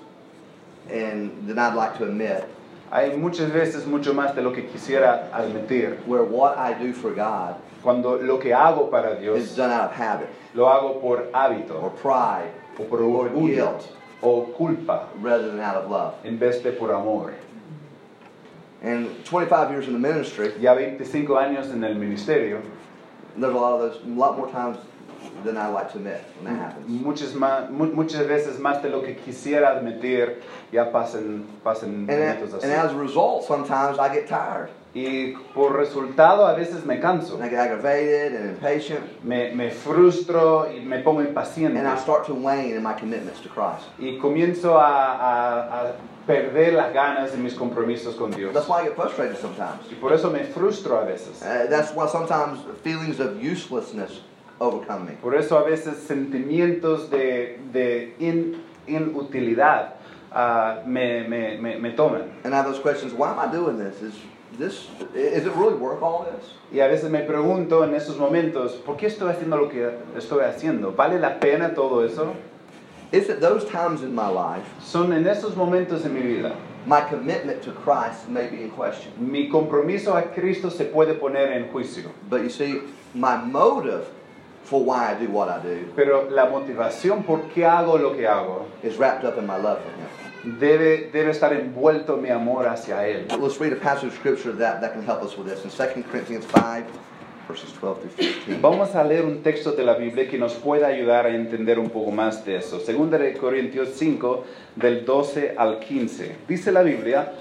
and 0.90 1.48
that 1.48 1.58
I'd 1.58 1.76
like 1.76 1.98
to 2.00 2.06
admit, 2.06 2.46
Hay 2.92 3.16
muchas 3.16 3.52
veces 3.54 3.88
mucho 3.88 4.14
más 4.14 4.36
de 4.36 4.42
lo 4.42 4.52
que 4.52 4.66
quisiera 4.66 5.30
admitir. 5.34 5.98
Where 6.06 6.24
what 6.24 6.58
I 6.58 6.74
do 6.74 6.94
for 6.94 7.14
God 7.14 7.56
cuando 7.82 8.18
lo 8.18 8.38
que 8.38 8.54
hago 8.54 8.90
para 8.90 9.14
is 9.14 9.20
Dios 9.22 9.56
done 9.56 9.72
out 9.72 9.92
of 9.92 9.96
habit. 9.96 10.30
lo 10.54 10.66
hago 10.66 11.00
por 11.02 11.20
or 11.20 11.32
hábito 11.34 11.96
pride. 12.02 12.52
O 12.78 12.84
por 12.84 13.02
or 13.02 13.30
orgullo 13.30 13.48
guilt. 13.48 13.92
O 14.22 14.44
culpa. 14.58 15.08
Rather 15.22 15.48
than 15.50 15.60
out 15.60 15.76
of 15.76 15.90
love. 15.90 16.16
en 16.24 16.38
vez 16.38 16.62
de 16.62 16.72
por 16.72 16.92
amor. 16.92 17.34
And 18.84 19.24
25 19.26 19.72
years 19.72 19.88
in 19.88 19.94
the 19.94 20.00
ministry, 20.00 20.54
Ya 20.60 20.74
25 20.74 21.38
años 21.38 21.72
en 21.72 21.84
el 21.84 21.94
ministerio, 21.96 22.62
there's 23.38 23.54
a 23.54 23.58
lot 23.58 23.80
of 23.80 23.94
those, 23.94 24.04
a 24.04 24.10
lot 24.10 24.38
more 24.38 24.50
times 24.52 24.78
than 25.44 25.58
I 25.58 25.68
like 25.68 25.92
to 25.94 25.98
admit 25.98 26.24
when 26.42 26.54
that 26.54 26.60
happens. 26.74 26.88
muchas, 26.88 27.34
más, 27.34 27.70
mu- 27.70 27.94
muchas 27.94 28.26
veces 28.28 28.58
más 28.60 28.82
de 28.82 28.90
lo 28.90 29.02
que 29.02 29.16
quisiera 29.16 29.72
admitir, 29.78 30.42
ya 30.72 30.92
pasan, 30.92 31.46
pasan 31.64 31.90
And, 31.90 32.08
momentos 32.10 32.54
and 32.64 32.72
as 32.72 32.92
a 32.92 32.96
result, 32.98 33.44
sometimes 33.46 34.00
I 34.00 34.14
get 34.14 34.28
tired. 34.28 34.70
Y 34.94 35.38
por 35.54 35.72
resultado 35.78 36.46
a 36.46 36.54
veces 36.54 36.84
me 36.86 37.00
canso, 37.00 37.36
And 37.36 37.44
I 37.46 37.50
get 37.50 37.60
aggravated 37.60 38.34
and 38.36 38.50
impatient, 38.50 39.24
me, 39.24 39.54
me 39.56 39.70
frustro 39.70 40.68
y 40.70 40.80
me 40.84 41.02
pongo 41.02 41.22
impaciente. 41.24 41.78
and 41.80 41.88
I 41.88 41.98
start 41.98 42.26
to 42.28 42.34
wane 42.34 42.72
in 42.76 42.84
my 42.84 42.94
commitments 42.94 43.40
to 43.42 43.48
Christ. 43.50 43.86
Y 44.00 44.18
comienzo 44.22 44.78
a, 44.78 45.16
a- 45.16 45.88
a 45.92 45.94
perder 46.28 46.74
las 46.74 46.94
ganas 46.94 47.32
de 47.32 47.38
mis 47.38 47.54
compromisos 47.54 48.16
con 48.18 48.32
Dios. 48.32 48.54
That's 48.54 48.68
why 48.68 48.82
I 48.82 48.84
get 48.84 48.96
frustrated 48.98 49.38
sometimes. 49.38 49.90
Y 49.90 49.96
por 49.96 50.12
eso 50.12 50.30
me 50.30 50.40
frustro 50.44 51.02
a 51.02 51.06
veces. 51.06 51.42
Uh, 51.42 51.68
that's 51.70 51.94
why 51.94 52.06
sometimes 52.08 52.60
feelings 52.84 53.20
of 53.22 53.42
uselessness 53.42 54.20
overcome 54.62 55.06
me. 55.06 55.12
Por 55.22 55.36
eso 55.36 55.58
a 55.58 55.64
veces 55.64 55.98
sentimientos 56.08 57.10
de, 57.10 57.60
de 57.74 58.14
in- 58.20 58.62
inutilidad 58.88 59.96
ah, 60.32 60.82
me, 60.86 61.24
me, 61.28 61.58
me, 61.58 61.78
me 61.80 61.92
toman. 61.92 62.30
And 62.44 62.54
I 62.54 62.58
have 62.58 62.66
those 62.66 62.80
questions: 62.80 63.14
Why 63.14 63.32
am 63.32 63.40
I 63.40 63.52
doing 63.52 63.78
this? 63.78 64.02
Is 64.02 64.14
this 64.58 64.88
is 65.16 65.46
it 65.46 65.54
really 65.56 65.76
worth 65.76 66.02
all 66.04 66.26
this? 66.26 66.54
Y 66.72 66.80
a 66.80 66.88
veces 66.88 67.10
me 67.10 67.20
pregunto 67.22 67.84
en 67.84 67.94
esos 67.96 68.18
momentos, 68.18 68.74
¿por 68.86 68.96
qué 68.98 69.08
estoy 69.08 69.30
haciendo 69.32 69.58
lo 69.58 69.68
que 69.70 69.92
estoy 70.16 70.44
haciendo? 70.44 70.92
¿Vale 70.96 71.20
la 71.20 71.40
pena 71.40 71.74
todo 71.74 72.06
eso? 72.06 72.34
It's 73.12 73.30
at 73.30 73.42
those 73.42 73.66
times 73.66 74.04
in 74.04 74.16
my 74.16 74.30
life 74.30 74.66
Son 74.82 75.12
en 75.12 75.26
esos 75.28 75.56
momentos 75.56 76.06
en 76.06 76.14
mi 76.14 76.22
vida. 76.22 76.56
my 76.86 77.02
commitment 77.02 77.62
to 77.62 77.72
Christ 77.74 78.28
may 78.30 78.48
be 78.50 78.64
in 78.64 78.72
question. 78.72 79.12
Mi 79.20 79.50
compromiso 79.50 80.16
a 80.16 80.24
Cristo 80.34 80.70
se 80.70 80.86
puede 80.86 81.20
poner 81.20 81.52
en 81.52 81.70
juicio. 81.72 82.10
But 82.30 82.42
you 82.42 82.50
see, 82.50 82.82
my 83.14 83.36
motive 83.38 84.06
for 84.64 84.84
why 84.84 85.12
I 85.12 85.16
do 85.16 85.32
what 85.32 85.50
I 85.50 85.62
do 85.62 85.92
Pero 85.96 86.30
la 86.30 86.46
motivación 86.46 87.24
por 87.24 87.50
qué 87.54 87.66
hago 87.66 87.98
lo 87.98 88.14
que 88.14 88.28
hago 88.28 88.68
is 88.84 88.98
wrapped 88.98 89.26
up 89.26 89.38
in 89.38 89.46
my 89.46 89.58
love 89.58 89.80
for 89.80 89.92
Him. 89.92 90.32
debe, 90.44 91.10
debe 91.12 91.32
estar 91.32 91.54
envuelto 91.54 92.18
mi 92.18 92.30
amor 92.30 92.68
hacia 92.68 93.08
Él. 93.08 93.28
Let's 93.40 93.60
read 93.60 93.74
a 93.74 93.76
passage 93.76 94.10
of 94.10 94.16
scripture 94.16 94.52
that, 94.54 94.82
that 94.82 94.94
can 94.94 95.04
help 95.04 95.22
us 95.24 95.38
with 95.38 95.48
this. 95.48 95.64
In 95.64 95.70
2 95.70 96.04
Corinthians 96.04 96.46
5, 96.46 96.86
verses 97.48 97.72
12 97.74 98.02
through 98.02 98.12
15. 98.12 98.62
Vamos 98.62 98.96
a 98.96 99.04
leer 99.04 99.26
un 99.26 99.44
texto 99.44 99.74
de 99.74 99.84
la 99.84 99.96
Biblia 99.96 100.28
que 100.28 100.38
nos 100.38 100.54
pueda 100.54 100.88
ayudar 100.88 101.26
a 101.26 101.36
entender 101.36 101.80
un 101.80 101.90
poco 101.90 102.12
más 102.12 102.44
de 102.46 102.58
eso. 102.58 102.80
Segunda 102.80 103.18
de 103.18 103.34
Corintios 103.34 103.90
5, 103.96 104.44
del 104.76 105.06
12 105.06 105.56
al 105.58 105.80
15. 105.80 106.36
Dice 106.48 106.72
la 106.72 106.82
Biblia, 106.82 107.34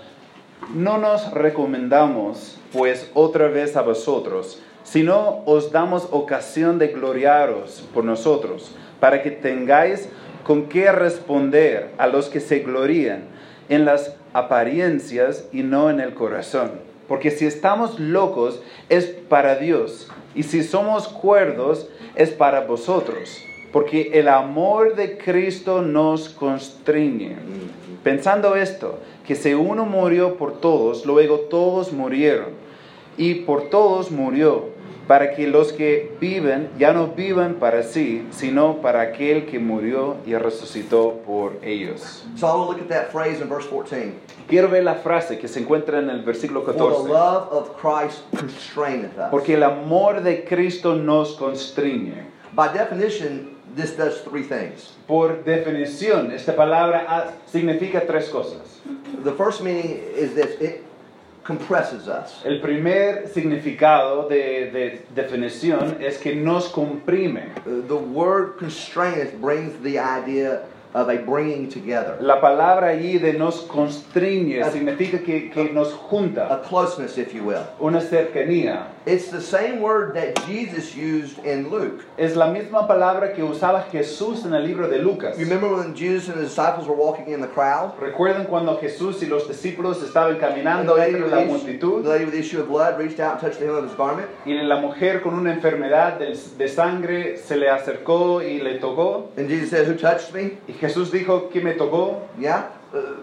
no 0.75 0.99
nos 0.99 1.33
recomendamos 1.33 2.59
pues 2.73 3.11
otra 3.15 3.49
vez 3.49 3.77
a 3.77 3.83
vosotros, 3.83 4.63
sino 4.83 5.43
os 5.47 5.73
damos 5.73 6.09
ocasión 6.11 6.79
de 6.79 6.89
gloriaros 6.89 7.89
por 7.95 8.05
nosotros, 8.05 8.73
para 8.99 9.23
que 9.23 9.31
tengáis 9.31 10.09
con 10.45 10.69
qué 10.69 10.91
responder 10.93 11.91
a 11.99 12.07
los 12.07 12.29
que 12.29 12.41
se 12.41 12.61
glorían 12.61 13.25
en 13.69 13.85
las 13.85 14.15
apariencias 14.33 15.47
y 15.53 15.63
no 15.63 15.91
en 15.91 16.01
el 16.01 16.15
corazón. 16.15 16.73
Porque 17.09 17.31
si 17.31 17.47
estamos 17.47 17.99
locos 17.99 18.63
es 18.89 19.07
para 19.07 19.57
Dios, 19.57 20.09
y 20.35 20.45
si 20.45 20.63
somos 20.63 21.09
cuerdos 21.09 21.89
es 22.15 22.31
para 22.31 22.61
vosotros. 22.63 23.43
Porque 23.73 24.11
el 24.15 24.29
amor 24.29 24.97
de 24.97 25.17
Cristo 25.19 25.83
nos 25.83 26.29
constriñe. 26.29 27.37
Pensando 28.03 28.57
esto, 28.57 28.99
que 29.27 29.37
si 29.37 29.55
uno 29.55 29.85
murió 29.85 30.37
por 30.37 30.61
todos, 30.61 31.07
luego 31.07 31.39
todos 31.41 31.93
murieron. 31.93 32.49
Y 33.17 33.35
por 33.35 33.71
todos 33.71 34.11
murió, 34.11 34.70
para 35.11 35.33
que 35.33 35.49
los 35.49 35.73
que 35.73 36.17
viven 36.21 36.71
ya 36.79 36.93
no 36.93 37.09
vivan 37.09 37.55
para 37.55 37.83
sí, 37.83 38.25
sino 38.31 38.77
para 38.77 39.01
aquel 39.01 39.45
que 39.45 39.59
murió 39.59 40.19
y 40.25 40.37
resucitó 40.37 41.21
por 41.27 41.57
ellos. 41.65 42.25
So 42.37 42.47
I 42.47 42.53
will 42.53 42.69
look 42.69 42.81
at 42.81 42.89
that 42.91 43.11
phrase 43.11 43.43
in 43.43 43.49
verse 43.49 43.67
14. 43.69 44.13
Quiero 44.47 44.69
ver 44.69 44.85
la 44.85 44.95
frase 44.95 45.41
que 45.41 45.49
se 45.49 45.59
encuentra 45.59 45.99
en 45.99 46.11
el 46.11 46.23
versículo 46.23 46.63
For 46.63 46.75
the 46.75 46.79
14. 46.79 47.09
love 47.09 47.49
of 47.51 47.77
Christ 47.77 48.21
constraineth 48.39 49.19
us. 49.19 49.31
Porque 49.33 49.55
el 49.55 49.65
amor 49.65 50.23
de 50.23 50.45
Cristo 50.45 50.95
nos 50.95 51.35
constriñe. 51.37 52.27
By 52.55 52.69
definition, 52.69 53.57
this 53.75 53.97
does 53.97 54.23
three 54.23 54.45
things. 54.45 54.97
Por 55.09 55.43
definición, 55.43 56.31
esta 56.31 56.55
palabra 56.55 57.05
ah, 57.09 57.25
significa 57.47 58.07
tres 58.07 58.29
cosas. 58.29 58.79
The 59.25 59.33
first 59.33 59.61
meaning 59.61 60.01
is 60.15 60.37
this 60.37 60.55
it 60.61 60.85
compresses 61.45 62.09
us. 62.09 62.43
El 62.45 62.61
primer 62.61 63.29
significado 63.29 64.29
de, 64.29 64.71
de 64.71 65.03
definición 65.15 65.99
es 66.01 66.19
que 66.19 66.35
nos 66.35 66.69
comprime. 66.69 67.53
The 67.65 67.97
word 67.97 68.59
constraineth 68.59 69.41
brings 69.41 69.75
the 69.83 69.99
idea 69.99 70.63
of 70.95 71.09
a 71.09 71.19
bringing 71.19 71.69
together, 71.69 72.17
La 72.21 72.41
palabra 72.41 72.89
allí 72.89 73.19
de 73.19 73.33
nos 73.35 73.61
constriñe 73.63 74.61
A- 74.63 74.71
significa 74.71 75.19
que, 75.25 75.51
que 75.51 75.71
nos 75.73 75.93
a 75.93 75.97
junta, 75.97 76.63
closeness, 76.69 77.17
if 77.19 77.33
you 77.35 77.45
will. 77.45 77.63
una 77.81 78.01
cercanía. 78.01 78.87
It's 79.07 79.31
the 79.31 79.41
same 79.41 79.81
word 79.81 80.15
that 80.15 80.35
Jesus 80.47 80.95
used 80.95 81.39
in 81.45 81.71
Luke. 81.71 82.05
Es 82.19 82.37
la 82.37 82.47
misma 82.53 82.87
palabra 82.87 83.33
que 83.35 83.43
usaba 83.43 83.85
Jesús 83.91 84.45
en 84.45 84.53
el 84.53 84.63
libro 84.67 84.89
de 84.89 84.99
Lucas. 84.99 85.39
You 85.39 85.45
remember 85.47 85.69
when 85.75 85.95
Jesus 85.95 86.29
and 86.29 86.39
his 86.41 86.49
disciples 86.51 86.87
were 86.87 86.95
walking 86.97 87.33
in 87.33 87.41
the 87.41 87.49
crowd? 87.49 87.95
¿Recuerdan 87.99 88.47
cuando 88.47 88.77
Jesús 88.79 89.23
y 89.23 89.27
los 89.27 89.49
discípulos 89.49 90.03
estaban 90.03 90.33
And 90.33 90.41
the 90.41 90.47
caminando 90.47 90.99
entre 90.99 91.29
la 91.29 91.37
the 91.39 91.43
issue, 91.45 91.53
multitud? 91.53 92.03
the 92.03 92.09
lady 92.11 92.25
with 92.25 92.35
the 92.35 92.41
issue 92.41 92.61
of 92.61 92.69
blood 92.69 92.99
reached 92.99 93.21
out 93.21 93.33
and 93.35 93.41
touched 93.41 93.59
the 93.61 93.67
hem 93.67 93.77
of 93.77 93.85
his 93.85 93.95
garment. 93.97 94.29
Y 94.45 94.53
la 94.63 94.81
mujer 94.81 95.23
con 95.23 95.35
una 95.35 95.53
enfermedad 95.55 96.19
de, 96.19 96.37
de 96.59 96.69
sangre 96.69 97.37
se 97.39 97.57
le 97.57 97.69
acercó 97.71 98.43
y 98.43 98.61
le 98.61 98.79
tocó. 98.81 99.29
And 99.39 99.49
Jesus 99.49 99.71
said, 99.71 99.87
Who 99.87 99.95
touched 99.97 100.35
me? 100.35 100.59
Jesús 100.81 101.11
dijo, 101.11 101.51
¿quién 101.53 101.65
me 101.65 101.75
tocó? 101.75 102.23
Yeah? 102.39 102.71
Uh, 102.93 103.23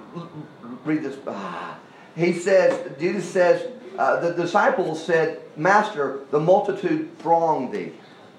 read 0.85 1.03
this. 1.03 1.17
Ah. 1.27 1.79
He 2.15 2.33
says, 2.33 2.79
Jesus 2.99 3.25
says, 3.25 3.67
uh, 3.97 4.19
the 4.19 4.33
disciples 4.33 5.03
said, 5.03 5.41
Master, 5.55 6.19
the 6.31 6.39
multitude 6.39 7.17
thronged 7.19 7.71
thee. 7.73 7.93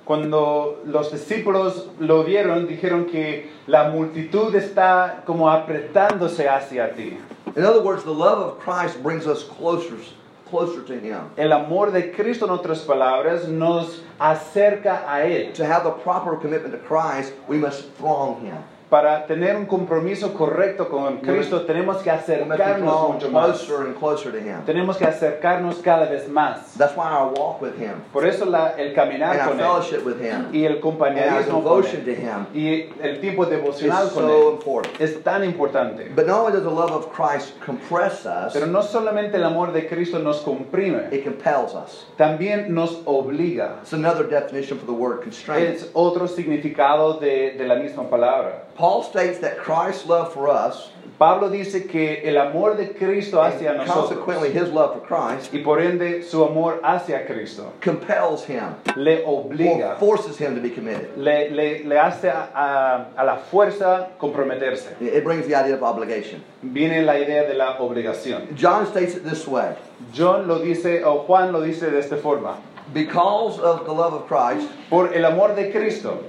Cuando 0.05 0.79
los 0.87 1.11
discípulos 1.11 1.89
lo 1.99 2.25
vieron, 2.25 2.67
dijeron 2.67 3.11
que 3.11 3.51
la 3.67 3.91
multitud 3.91 4.55
está 4.55 5.25
como 5.27 5.47
apretándose 5.49 6.49
hacia 6.49 6.95
ti. 6.95 7.19
In 7.57 7.65
other 7.65 7.83
words, 7.83 8.05
the 8.05 8.15
love 8.15 8.39
of 8.39 8.59
Christ 8.61 9.03
brings 9.03 9.27
us 9.27 9.43
closer, 9.43 9.99
closer 10.47 10.83
to 10.85 10.99
Him. 10.99 11.31
El 11.37 11.53
amor 11.53 11.91
de 11.91 12.13
Cristo, 12.13 12.47
en 12.47 12.53
otras 12.53 12.87
palabras, 12.87 13.49
nos 13.49 14.01
acerca 14.19 15.05
a 15.07 15.27
Él. 15.27 15.53
To 15.55 15.67
have 15.67 15.85
the 15.85 15.91
proper 15.91 16.37
commitment 16.37 16.73
to 16.73 16.79
Christ, 16.79 17.33
we 17.47 17.59
must 17.59 17.93
throng 17.95 18.47
Him. 18.47 18.63
Para 18.89 19.27
tener 19.27 19.55
un 19.57 19.67
compromiso 19.67 20.33
correcto 20.33 20.89
con 20.89 21.19
Cristo, 21.19 21.63
tenemos 21.63 21.99
que 21.99 22.11
acercarnos 22.11 23.13
mucho 23.13 23.31
más. 23.31 23.69
and 23.69 23.99
closer 23.99 24.33
to 24.33 24.39
Him. 24.39 24.65
Tenemos 24.65 24.97
que 24.97 25.05
acercarnos 25.05 25.77
cada 25.83 26.07
vez 26.07 26.29
más. 26.29 26.75
That's 26.79 26.97
why 26.97 27.11
our 27.13 27.33
walk 27.39 27.61
with 27.61 27.75
Him 27.79 28.03
Por 28.13 28.25
eso 28.27 28.47
la- 28.47 28.71
el 28.79 28.89
and 28.89 28.95
caminar 28.97 29.39
con 29.45 29.59
Él 29.61 29.67
fellowship 29.67 30.07
with 30.07 30.21
Him 30.21 30.47
y 30.53 30.65
el 30.65 30.73
and 30.75 30.81
compañerismo 30.81 31.63
con 31.63 31.65
devotion 31.65 32.05
to 32.05 32.11
Él 32.11 32.17
Him 32.17 32.47
y 32.55 32.91
el 33.03 33.21
tiempo 33.21 33.45
is 33.45 33.51
devocional 33.51 34.11
con 34.11 34.23
so 34.25 34.49
Él 34.49 34.55
important. 34.55 35.01
es 35.01 35.23
tan 35.23 35.45
importante. 35.45 36.11
But 36.15 36.27
not 36.27 36.41
only 36.47 36.53
does 36.53 36.63
the 36.65 36.71
love 36.71 36.93
of 36.93 37.09
Christ 37.13 37.55
compress 37.65 38.25
us, 38.25 38.53
Pero 38.55 38.67
no 38.67 38.83
solamente 38.83 39.37
el 39.37 39.45
amor 39.45 39.73
de 39.73 39.87
Cristo 39.87 40.19
nos 40.19 40.41
comprime, 40.41 41.09
it 41.13 41.25
compels 41.25 41.75
us. 41.75 42.07
también 42.17 42.73
nos 42.73 43.03
obliga. 43.05 43.81
It's 43.83 43.93
another 43.93 44.27
definition 44.27 44.79
for 44.79 44.87
the 44.87 44.93
word 44.99 45.21
constraint. 45.23 45.77
Es 45.77 45.91
otro 45.93 46.27
significado 46.27 47.19
de, 47.21 47.53
de 47.53 47.67
la 47.67 47.77
misma 47.77 48.09
palabra. 48.09 48.65
Paul 48.79 49.03
states 49.03 49.41
that 49.41 49.59
Christ's 49.59 50.07
love 50.07 50.33
for 50.33 50.49
us, 50.49 50.91
Pablo 51.19 51.51
dice 51.51 51.89
que 51.91 52.21
el 52.23 52.37
amor 52.39 52.77
de 52.77 52.95
Cristo 52.95 53.41
hacia 53.43 53.73
and 53.73 53.91
consequently 53.91 54.53
his 54.53 54.69
love 54.71 54.95
for 54.95 55.01
Christ, 55.05 55.53
y 55.53 55.63
por 55.65 55.81
ende 55.81 56.23
su 56.23 56.45
amor 56.45 56.79
hacia 56.85 57.27
Cristo 57.27 57.73
compels 57.81 58.45
him 58.45 58.77
le 58.95 59.23
or 59.25 59.51
obliga, 59.51 59.99
forces 59.99 60.39
him 60.39 60.55
to 60.55 60.61
be 60.61 60.71
committed. 60.71 61.11
le, 61.19 61.51
le, 61.51 61.83
le 61.89 61.97
hace 61.97 62.27
a, 62.29 63.11
a- 63.17 63.25
la 63.25 63.39
fuerza 63.51 64.11
comprometerse. 64.21 64.93
It 65.03 65.13
it 65.13 65.25
brings 65.25 65.45
the 65.49 65.57
idea 65.57 65.75
of 65.75 65.83
obligation. 65.83 66.45
Viene 66.63 67.05
la 67.05 67.15
idea 67.15 67.49
de 67.49 67.55
la 67.55 67.77
obligación. 67.79 68.55
John 68.55 68.87
states 68.87 69.17
it 69.17 69.25
this 69.25 69.49
way 69.49 69.75
John 70.13 70.47
lo 70.47 70.61
dice, 70.65 71.03
o 71.05 71.25
Juan 71.27 71.53
lo 71.53 71.63
dice 71.63 71.91
de 71.91 71.99
esta 71.99 72.17
forma. 72.17 72.63
Because 72.95 73.59
of 73.59 73.87
the 73.87 73.93
love 73.93 74.15
of 74.15 74.29
Christ, 74.29 74.71
Por 74.89 75.13
el 75.13 75.25
amor 75.25 75.57
de 75.57 75.73
Cristo 75.73 76.23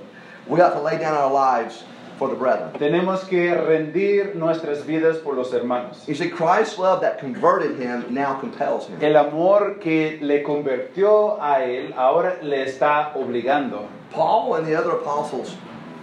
we 0.48 0.60
have 0.60 0.74
to 0.74 0.82
lay 0.82 0.98
down 0.98 1.14
our 1.16 1.32
lives 1.32 1.84
for 2.20 2.28
the 2.30 2.36
brethren. 2.36 2.70
tenemos 2.78 3.24
que 3.28 3.56
rendir 3.56 4.36
nuestras 4.36 4.86
vidas 4.86 5.18
por 5.24 5.34
los 5.36 5.52
hermanos. 5.54 6.06
You 6.08 6.14
see, 6.16 6.30
Christ's 6.30 6.78
love 6.78 7.02
that 7.02 7.18
converted 7.20 7.80
him 7.80 8.06
now 8.14 8.36
compels 8.40 8.88
him. 8.88 8.98
El 9.02 9.16
amor 9.16 9.80
que 9.80 10.20
le 10.22 10.44
convirtió 10.44 11.40
a 11.42 11.64
él 11.64 11.94
ahora 11.96 12.38
le 12.44 12.66
está 12.66 13.14
obligando. 13.16 13.88
Paul 14.12 14.56
and 14.56 14.68
the 14.68 14.76
other 14.76 14.92
apostles 14.92 15.56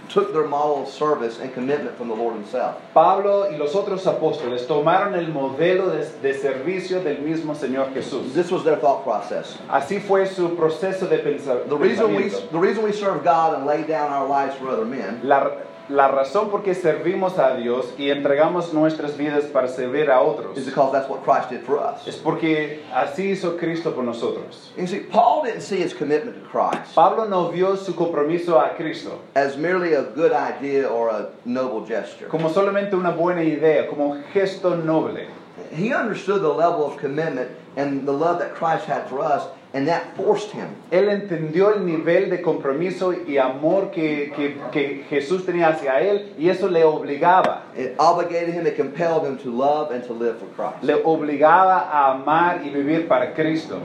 took 0.09 0.31
their 0.31 0.47
model 0.47 0.83
of 0.83 0.87
service 0.87 1.37
and 1.39 1.53
commitment 1.53 1.97
from 1.97 2.07
the 2.07 2.15
Lord 2.15 2.33
himself. 2.35 2.77
Pablo 2.93 3.51
y 3.51 3.57
los 3.57 3.75
otros 3.75 4.07
apóstoles 4.07 4.65
tomaron 4.65 5.15
el 5.15 5.27
modelo 5.27 5.89
de, 5.91 6.05
de 6.21 6.33
servicio 6.33 7.03
del 7.03 7.17
mismo 7.17 7.53
Señor 7.53 7.93
Jesús. 7.93 8.33
This 8.33 8.49
was 8.49 8.63
their 8.63 8.77
thought 8.77 9.03
process. 9.03 9.57
Así 9.69 9.99
fue 9.99 10.25
su 10.25 10.55
proceso 10.55 11.07
de 11.09 11.17
pensa- 11.19 11.67
The 11.67 11.75
reason 11.75 12.15
we, 12.15 12.29
the 12.29 12.57
reason 12.57 12.83
we 12.85 12.93
serve 12.93 13.23
God 13.25 13.55
and 13.55 13.65
lay 13.65 13.83
down 13.83 14.13
our 14.13 14.25
lives 14.27 14.55
for 14.55 14.69
other 14.69 14.85
men 14.85 15.19
La, 15.23 15.51
la 15.89 16.07
razón 16.09 16.49
por 16.49 16.63
qué 16.63 16.75
servimos 16.75 17.39
a 17.39 17.55
Dios 17.55 17.93
y 17.97 18.09
entregamos 18.09 18.73
nuestras 18.73 19.17
vidas 19.17 19.45
para 19.45 19.67
servir 19.67 20.11
a 20.11 20.21
otros 20.21 20.57
is 20.57 20.65
because 20.65 20.91
that's 20.91 21.09
what 21.09 21.23
Christ 21.23 21.49
did 21.49 21.61
for 21.61 21.77
us. 21.77 22.05
es 22.07 22.15
porque 22.17 22.83
así 22.93 23.31
hizo 23.31 23.57
Cristo 23.57 23.91
por 23.91 24.03
nosotros. 24.03 24.71
You 24.77 24.87
see, 24.87 24.99
Paul 24.99 25.43
didn't 25.43 25.61
see 25.61 25.77
his 25.77 25.93
commitment 25.93 26.35
to 26.43 26.49
Christ 26.49 26.93
Pablo 26.93 27.27
no 27.27 27.49
vio 27.49 27.75
su 27.75 27.93
compromiso 27.93 28.59
a 28.59 28.75
Cristo 28.75 29.21
as 29.35 29.55
merely 29.57 29.93
a 29.93 30.03
good 30.03 30.31
idea 30.33 30.87
or 30.87 31.09
a 31.09 31.29
noble 31.45 31.85
gesture. 31.85 32.27
como 32.27 32.49
solamente 32.49 32.93
una 32.93 33.11
buena 33.11 33.41
idea, 33.41 33.87
como 33.87 34.11
un 34.11 34.23
gesto 34.33 34.75
noble. 34.75 35.27
He 35.71 35.93
understood 35.93 36.41
the 36.41 36.53
level 36.53 36.85
of 36.85 36.97
commitment 36.97 37.49
and 37.75 38.07
the 38.07 38.11
love 38.11 38.39
that 38.39 38.55
Christ 38.55 38.85
had 38.85 39.07
for 39.09 39.21
us, 39.21 39.47
and 39.73 39.87
that 39.87 40.15
forced 40.15 40.51
him. 40.51 40.69
Él 40.91 41.09
entendió 41.09 41.73
el 41.75 41.85
nivel 41.85 42.29
de 42.29 42.41
compromiso 42.41 43.13
y 43.13 43.37
amor 43.37 43.91
que, 43.91 44.31
que- 44.35 44.55
que 44.71 45.03
Jesús 45.09 45.45
tenía 45.45 45.69
hacia 45.69 45.99
él 45.99 46.33
y 46.37 46.49
eso 46.49 46.69
le 46.69 46.83
obligaba, 46.83 47.63
It 47.75 47.95
obligated 47.99 48.53
him, 48.53 48.65
it 48.65 48.75
compelled 48.77 49.25
him 49.25 49.37
to 49.39 49.49
love 49.51 49.91
and 49.91 50.03
to 50.07 50.13
live 50.13 50.37
for 50.39 50.47
Christ. 50.55 50.83
le 50.83 50.93
obligaba 51.03 51.89
a 51.91 52.13
amar 52.13 52.61
y 52.63 52.69
vivir 52.69 53.07
para 53.07 53.33
Cristo. 53.33 53.81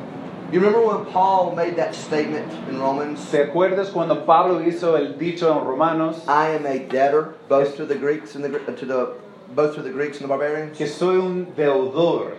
You 0.53 0.61
remember 0.61 0.83
when 0.87 1.07
Paul 1.07 1.55
made 1.57 1.77
that 1.77 1.95
statement 1.95 2.47
in 2.69 2.79
Romans? 2.79 3.19
¿Te 3.31 3.39
acuerdas 3.43 3.91
cuando 3.91 4.25
Pablo 4.27 4.61
hizo 4.61 4.97
el 4.97 5.15
dicho 5.19 5.51
en 5.51 5.65
Romanos 5.67 6.23
I 6.29 6.49
am 6.55 6.67
a 6.67 6.79
debtor 6.79 7.35
both 7.49 7.75
to 7.79 7.87
the 7.87 7.95
Greeks 7.97 8.35
and 8.37 8.45
the 8.45 8.51
to 8.75 8.85
the 8.87 9.15
both 9.55 9.75
to 9.77 9.83
the 9.83 9.91
Greeks 9.91 10.21
and 10.21 10.25
the 10.25 10.29
barbarians. 10.29 10.77
que 10.77 10.87
soy 10.87 11.17
un 11.17 11.47
deudor? 11.57 12.35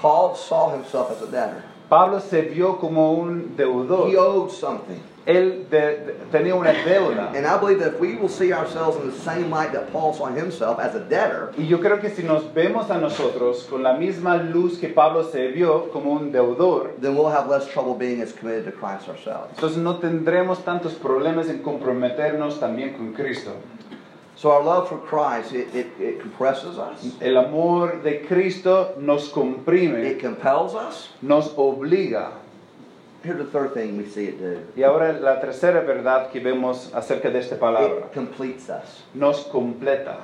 Paul 0.00 0.34
saw 0.36 0.70
himself 0.70 1.10
as 1.10 1.22
a 1.22 1.30
debtor. 1.30 1.62
Pablo 1.88 2.20
se 2.20 2.42
vio 2.42 2.76
como 2.78 3.12
un 3.14 3.52
He 3.54 3.56
deudor. 3.62 4.14
owed 4.16 4.50
something. 4.50 5.00
Él 5.26 5.66
de- 5.70 5.78
de- 5.78 6.12
tenía 6.32 6.54
una 6.54 6.72
deuda. 6.72 7.32
And 7.34 7.44
I 7.46 7.58
believe 7.60 7.80
that 7.80 7.94
if 7.94 8.00
we 8.00 8.14
will 8.16 8.30
see 8.30 8.50
ourselves 8.50 8.96
in 8.96 9.10
the 9.10 9.16
same 9.18 9.50
light 9.50 9.72
that 9.72 9.92
Paul 9.92 10.14
saw 10.14 10.26
himself 10.28 10.78
as 10.78 10.94
a 10.94 11.00
debtor, 11.00 11.52
Y 11.58 11.66
yo 11.66 11.80
creo 11.80 12.00
que 12.00 12.08
si 12.08 12.22
nos 12.22 12.44
vemos 12.54 12.90
a 12.90 12.96
nosotros 12.98 13.66
con 13.68 13.82
la 13.82 13.92
misma 13.94 14.36
luz 14.38 14.78
que 14.78 14.88
Pablo 14.88 15.24
se 15.24 15.48
vio 15.48 15.90
como 15.92 16.12
un 16.12 16.32
deudor, 16.32 16.92
then 17.02 17.14
we'll 17.14 17.28
have 17.30 17.46
less 17.50 17.66
trouble 17.70 17.94
being 17.94 18.22
as 18.22 18.32
committed 18.32 18.64
to 18.64 18.72
Christ 18.72 19.06
ourselves. 19.08 19.50
entonces 19.54 19.76
no 19.78 19.98
tendremos 19.98 20.64
tantos 20.64 20.94
problemas 20.94 21.50
en 21.50 21.58
comprometernos 21.62 22.58
también 22.58 22.94
con 22.96 23.12
Cristo. 23.12 23.50
So 24.38 24.52
our 24.52 24.62
love 24.62 24.88
for 24.88 24.98
Christ, 24.98 25.52
it, 25.52 25.74
it, 25.74 25.88
it 25.98 26.20
compresses 26.20 26.78
us, 26.78 27.12
El 27.20 27.36
amor 27.38 28.00
de 28.04 28.24
Cristo 28.24 28.94
nos 29.00 29.30
comprime, 29.32 30.04
it 30.04 30.20
compels 30.20 30.76
us. 30.76 31.08
nos 31.20 31.48
obliga. 31.54 32.34
Here's 33.24 33.38
the 33.38 33.50
third 33.50 33.74
thing 33.74 33.96
we 33.98 34.06
see 34.06 34.26
it 34.26 34.38
do. 34.38 34.64
Y 34.76 34.84
ahora 34.84 35.12
la 35.18 35.40
tercera 35.40 35.84
verdad 35.84 36.30
que 36.30 36.40
vemos 36.40 36.88
acerca 36.92 37.32
de 37.32 37.40
esta 37.40 37.56
palabra, 37.56 38.04
It 38.06 38.12
completes 38.12 38.70
us. 38.70 39.02
nos 39.12 39.42
completa. 39.48 40.18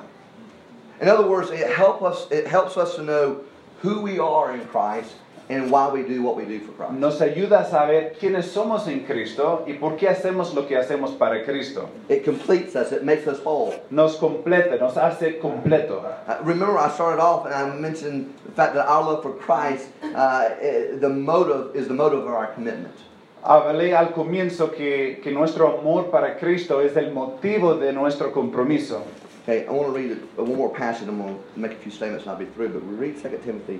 In 1.01 1.09
other 1.09 1.27
words, 1.27 1.51
it 1.51 1.67
help 1.67 2.01
us 2.01 2.25
it 2.31 2.47
helps 2.47 2.77
us 2.77 2.95
to 2.95 3.03
know 3.03 3.41
who 3.81 3.99
we 3.99 4.17
are 4.17 4.53
in 4.53 4.61
Christ 4.67 5.13
and 5.49 5.69
why 5.69 5.89
we 5.89 6.03
do 6.03 6.21
what 6.21 6.35
we 6.35 6.45
do 6.45 6.59
for 6.59 6.71
Christ. 6.73 6.93
Nos 6.93 7.19
ayuda 7.19 7.61
a 7.61 7.65
saber 7.65 8.15
quiénes 8.19 8.45
somos 8.45 8.87
en 8.87 9.05
Cristo 9.05 9.63
y 9.67 9.73
por 9.73 9.95
qué 9.95 10.09
hacemos 10.09 10.53
lo 10.53 10.67
que 10.67 10.75
hacemos 10.75 11.17
para 11.17 11.43
Cristo. 11.43 11.89
It 12.09 12.23
completes 12.23 12.75
us, 12.75 12.91
it 12.91 13.03
makes 13.03 13.27
us 13.27 13.39
whole. 13.39 13.73
Nos 13.91 14.17
completa, 14.17 14.79
nos 14.79 14.95
hace 14.95 15.39
completo. 15.39 16.03
Uh, 16.27 16.37
remember, 16.43 16.77
I 16.77 16.89
started 16.89 17.21
off 17.21 17.45
and 17.45 17.53
I 17.53 17.75
mentioned 17.75 18.33
the 18.45 18.51
fact 18.53 18.73
that 18.73 18.87
our 18.87 19.03
love 19.03 19.21
for 19.21 19.33
Christ, 19.33 19.87
uh, 20.03 20.49
eh, 20.59 20.97
the 20.97 21.09
motive 21.09 21.75
is 21.75 21.87
the 21.87 21.93
motive 21.93 22.19
of 22.19 22.27
our 22.27 22.47
commitment. 22.47 22.95
Hablé 23.43 23.93
al 23.95 24.13
comienzo 24.13 24.75
que, 24.75 25.21
que 25.21 25.31
nuestro 25.31 25.77
amor 25.79 26.09
para 26.09 26.39
Cristo 26.39 26.79
es 26.79 26.97
el 26.97 27.11
motivo 27.13 27.79
de 27.79 27.93
nuestro 27.93 28.31
compromiso. 28.31 29.03
Okay, 29.43 29.67
I 29.67 29.71
want 29.71 29.89
to 29.89 29.91
read 29.93 30.17
one 30.37 30.55
more 30.55 30.73
passage. 30.73 31.07
I'm 31.07 31.19
going 31.19 31.37
to 31.37 31.59
make 31.59 31.73
a 31.73 31.75
few 31.75 31.91
statements 31.91 32.23
and 32.23 32.31
I'll 32.31 32.39
be 32.39 32.45
through. 32.45 32.69
But 32.69 32.83
we 32.83 32.95
read 32.95 33.21
2 33.21 33.29
Timothy 33.45 33.79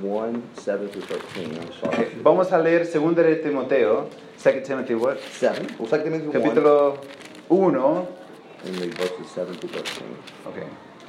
1 0.00 0.42
7 0.54 0.88
through 0.88 1.02
13. 1.02 1.56
I'm 1.56 1.72
sorry. 1.80 2.04
Ok, 2.04 2.22
Vamos 2.22 2.52
a 2.52 2.58
leer 2.58 2.86
2 2.86 3.14
de 3.16 3.36
Timoteo, 3.36 4.08
2 4.42 4.62
Timothy 4.62 4.94
what? 4.94 5.18
7. 5.32 5.76
Well, 5.78 5.88
2 5.88 6.04
Timothy 6.04 6.26
1. 6.26 6.32
capítulo 6.32 6.98
1. 7.48 8.08
And 8.66 8.76
read 8.78 8.94
verses 8.94 9.26
7 9.34 9.54
through 9.56 9.70
13. 9.70 10.04
Okay. 10.46 10.66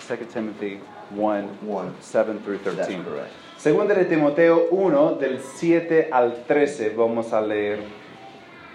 2 0.08 0.26
Timothy 0.34 0.80
1, 1.12 1.68
1. 1.68 1.96
7 2.00 2.40
through 2.44 2.58
That's 2.64 2.88
13. 2.88 3.04
correct. 3.04 3.32
Segunda 3.58 3.94
de 3.94 4.06
Timoteo 4.06 4.70
1, 4.72 5.16
del 5.20 5.40
7 5.40 6.10
al 6.12 6.46
13, 6.48 6.90
vamos 6.96 7.32
a 7.32 7.42
leer. 7.42 7.80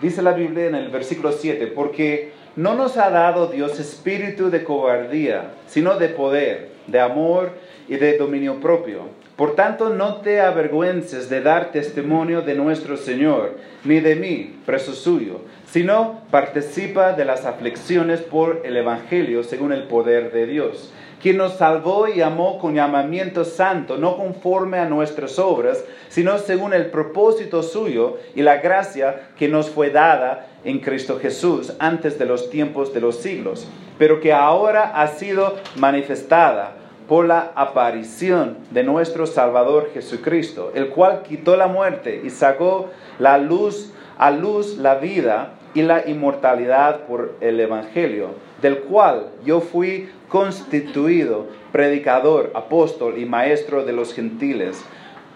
Dice 0.01 0.23
la 0.23 0.33
Biblia 0.33 0.67
en 0.67 0.77
el 0.77 0.91
versículo 0.91 1.33
7, 1.33 1.67
porque 1.69 2.33
No 2.57 2.75
nos 2.75 2.97
ha 2.97 3.11
dado 3.11 3.49
Dios 3.49 3.79
espíritu 3.79 4.49
de 4.49 4.65
cobardía, 4.65 5.53
sino 5.67 5.99
de 5.99 6.09
poder, 6.09 6.71
de 6.87 7.01
amor 7.01 7.51
y 7.87 7.97
de 7.97 8.17
dominio 8.17 8.61
propio. 8.61 9.11
Por 9.37 9.55
tanto, 9.55 9.91
no 9.91 10.23
te 10.23 10.41
avergüences 10.41 11.29
de 11.29 11.43
dar 11.43 11.71
testimonio 11.71 12.41
de 12.41 12.55
nuestro 12.55 12.97
Señor, 12.97 13.59
ni 13.85 14.01
de 14.01 14.17
mí, 14.17 14.59
preso 14.65 14.95
suyo, 14.95 15.43
sino 15.67 16.23
participa 16.31 17.13
de 17.13 17.27
las 17.27 17.45
aflicciones 17.45 18.23
por 18.23 18.63
el 18.65 18.79
Evangelio 18.79 19.45
según 19.45 19.73
el 19.73 19.83
poder 19.83 20.33
de 20.33 20.47
Dios, 20.47 20.91
quien 21.21 21.37
nos 21.37 21.59
salvó 21.59 22.09
y 22.09 22.23
amó 22.23 22.59
con 22.59 22.75
llamamiento 22.75 23.45
santo, 23.45 23.99
no 23.99 24.17
conforme 24.17 24.79
a 24.79 24.89
nuestras 24.89 25.39
obras, 25.39 25.85
sino 26.09 26.39
según 26.39 26.73
el 26.73 26.87
propósito 26.87 27.63
suyo 27.63 28.17
y 28.35 28.41
la 28.41 28.57
gracia 28.57 29.29
que 29.39 29.49
nos 29.49 29.69
fue 29.69 29.91
dada 29.91 30.47
en 30.65 30.79
Cristo 30.79 31.19
Jesús 31.21 31.75
antes 31.79 32.19
de 32.19 32.25
los 32.25 32.49
tiempos 32.49 32.95
de 32.95 33.03
los 33.03 33.17
siglos, 33.17 33.69
pero 33.99 34.19
que 34.19 34.33
ahora 34.33 34.93
ha 34.95 35.09
sido 35.09 35.57
manifestada 35.77 36.76
por 37.09 37.27
la 37.27 37.53
aparición 37.55 38.59
de 38.71 38.83
nuestro 38.83 39.27
Salvador 39.27 39.91
Jesucristo, 39.95 40.73
el 40.75 40.89
cual 40.89 41.23
quitó 41.23 41.57
la 41.57 41.69
muerte 41.69 42.21
y 42.25 42.31
sacó 42.31 42.91
la 43.19 43.39
luz 43.39 43.93
a 44.19 44.31
luz 44.31 44.79
la 44.79 44.95
vida 44.95 45.53
y 45.75 45.83
la 45.83 46.09
inmortalidad 46.09 47.01
por 47.07 47.35
el 47.41 47.61
Evangelio, 47.61 48.31
del 48.63 48.79
cual 48.81 49.29
yo 49.45 49.61
fui 49.61 50.09
constituido 50.29 51.47
predicador, 51.71 52.51
apóstol 52.55 53.19
y 53.19 53.27
maestro 53.27 53.85
de 53.85 53.93
los 53.93 54.15
gentiles, 54.15 54.83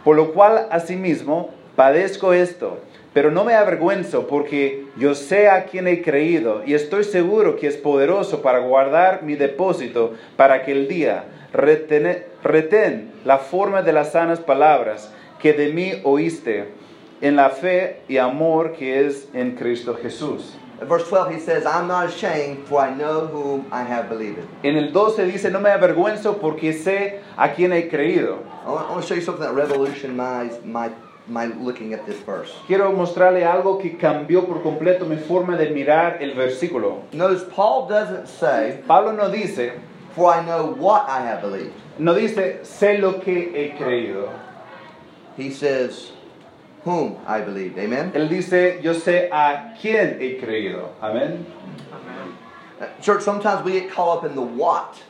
por 0.03 0.17
lo 0.17 0.33
cual 0.33 0.67
asimismo 0.71 1.51
padezco 1.77 2.33
esto, 2.33 2.79
pero 3.13 3.31
no 3.31 3.45
me 3.45 3.55
avergüenzo 3.55 4.27
porque 4.27 4.87
yo 4.97 5.15
sé 5.15 5.49
a 5.49 5.65
quien 5.65 5.89
he 5.89 6.01
creído 6.01 6.63
y 6.65 6.75
estoy 6.75 7.05
seguro 7.05 7.57
que 7.57 7.67
es 7.67 7.77
poderoso 7.77 8.41
para 8.41 8.61
guardar 8.61 9.23
mi 9.23 9.35
depósito 9.35 10.15
para 10.37 10.55
aquel 10.55 10.89
día. 10.89 11.25
Retén, 11.53 12.25
retén 12.43 13.13
la 13.25 13.39
forma 13.39 13.83
de 13.83 13.93
las 13.93 14.13
sanas 14.13 14.41
palabras 14.41 15.13
que 15.41 15.53
de 15.53 15.73
mí 15.73 16.01
oíste 16.05 16.69
en 17.21 17.37
la 17.37 17.51
fe 17.51 18.03
y 18.09 18.19
amor 18.19 18.73
que 18.73 19.07
es 19.07 19.29
en 19.35 19.57
Cristo 19.57 19.97
Jesús. 20.01 20.57
In 20.81 20.89
verse 20.89 21.11
12, 21.11 21.35
he 21.35 21.41
says, 21.41 21.67
I'm 21.67 21.89
not 21.89 22.07
ashamed, 22.07 22.67
for 22.67 22.81
I 22.81 22.95
know 22.95 23.27
whom 23.27 23.67
I 23.71 23.83
have 23.83 24.09
believed. 24.09 24.39
En 24.63 24.77
el 24.77 24.93
12 24.93 25.27
dice, 25.27 25.51
no 25.51 25.61
me 25.61 25.69
avergüenzo 25.69 26.39
porque 26.41 26.73
sé 26.73 27.21
a 27.37 27.53
quien 27.53 27.73
he 27.73 27.89
creído. 27.91 28.39
I 28.65 28.71
want, 28.71 28.89
I 28.89 28.93
want 28.93 29.03
to 29.03 29.07
show 29.07 29.15
you 29.15 29.21
something 29.21 29.45
that 29.45 29.55
revolutionized 29.55 30.65
my, 30.65 30.91
my 31.29 31.47
looking 31.47 31.93
at 31.93 32.07
this 32.07 32.19
verse. 32.25 32.51
Quiero 32.67 32.91
mostrarle 32.93 33.45
algo 33.45 33.79
que 33.79 33.99
cambió 33.99 34.47
por 34.47 34.63
completo 34.63 35.05
mi 35.05 35.17
forma 35.17 35.55
de 35.59 35.69
mirar 35.69 36.23
el 36.23 36.35
versículo. 36.35 37.03
Notice 37.13 37.45
Paul 37.55 37.87
doesn't 37.87 38.27
say, 38.27 38.83
Pablo 38.87 39.13
no 39.13 39.29
dice, 39.29 39.73
for 40.13 40.33
I 40.33 40.45
know 40.45 40.67
what 40.67 41.09
I 41.09 41.21
have 41.23 41.41
believed. 41.41 41.75
no 41.99 42.15
dice, 42.15 42.61
sé 42.63 42.99
lo 42.99 43.21
que 43.21 43.53
he 43.55 43.75
creído. 43.79 44.31
He 45.37 45.51
says, 45.51 46.13
whom 46.85 47.19
I 47.27 47.41
believed. 47.41 47.79
Amen? 47.79 48.13
Él 48.13 48.29
dice, 48.29 48.81
yo 48.83 48.95
sé 48.95 49.29
a 49.31 49.75
quién 49.81 50.21
he 50.21 50.41
creído. 50.41 50.89
Amén. 51.01 51.45
Uh, 52.81 52.87
Church, 53.03 53.23
sometimes 53.23 53.65
we 53.65 53.73
get 53.73 53.91
caught 53.91 54.19
up 54.19 54.25
in 54.25 54.35
the 54.35 54.43
what. 54.43 55.03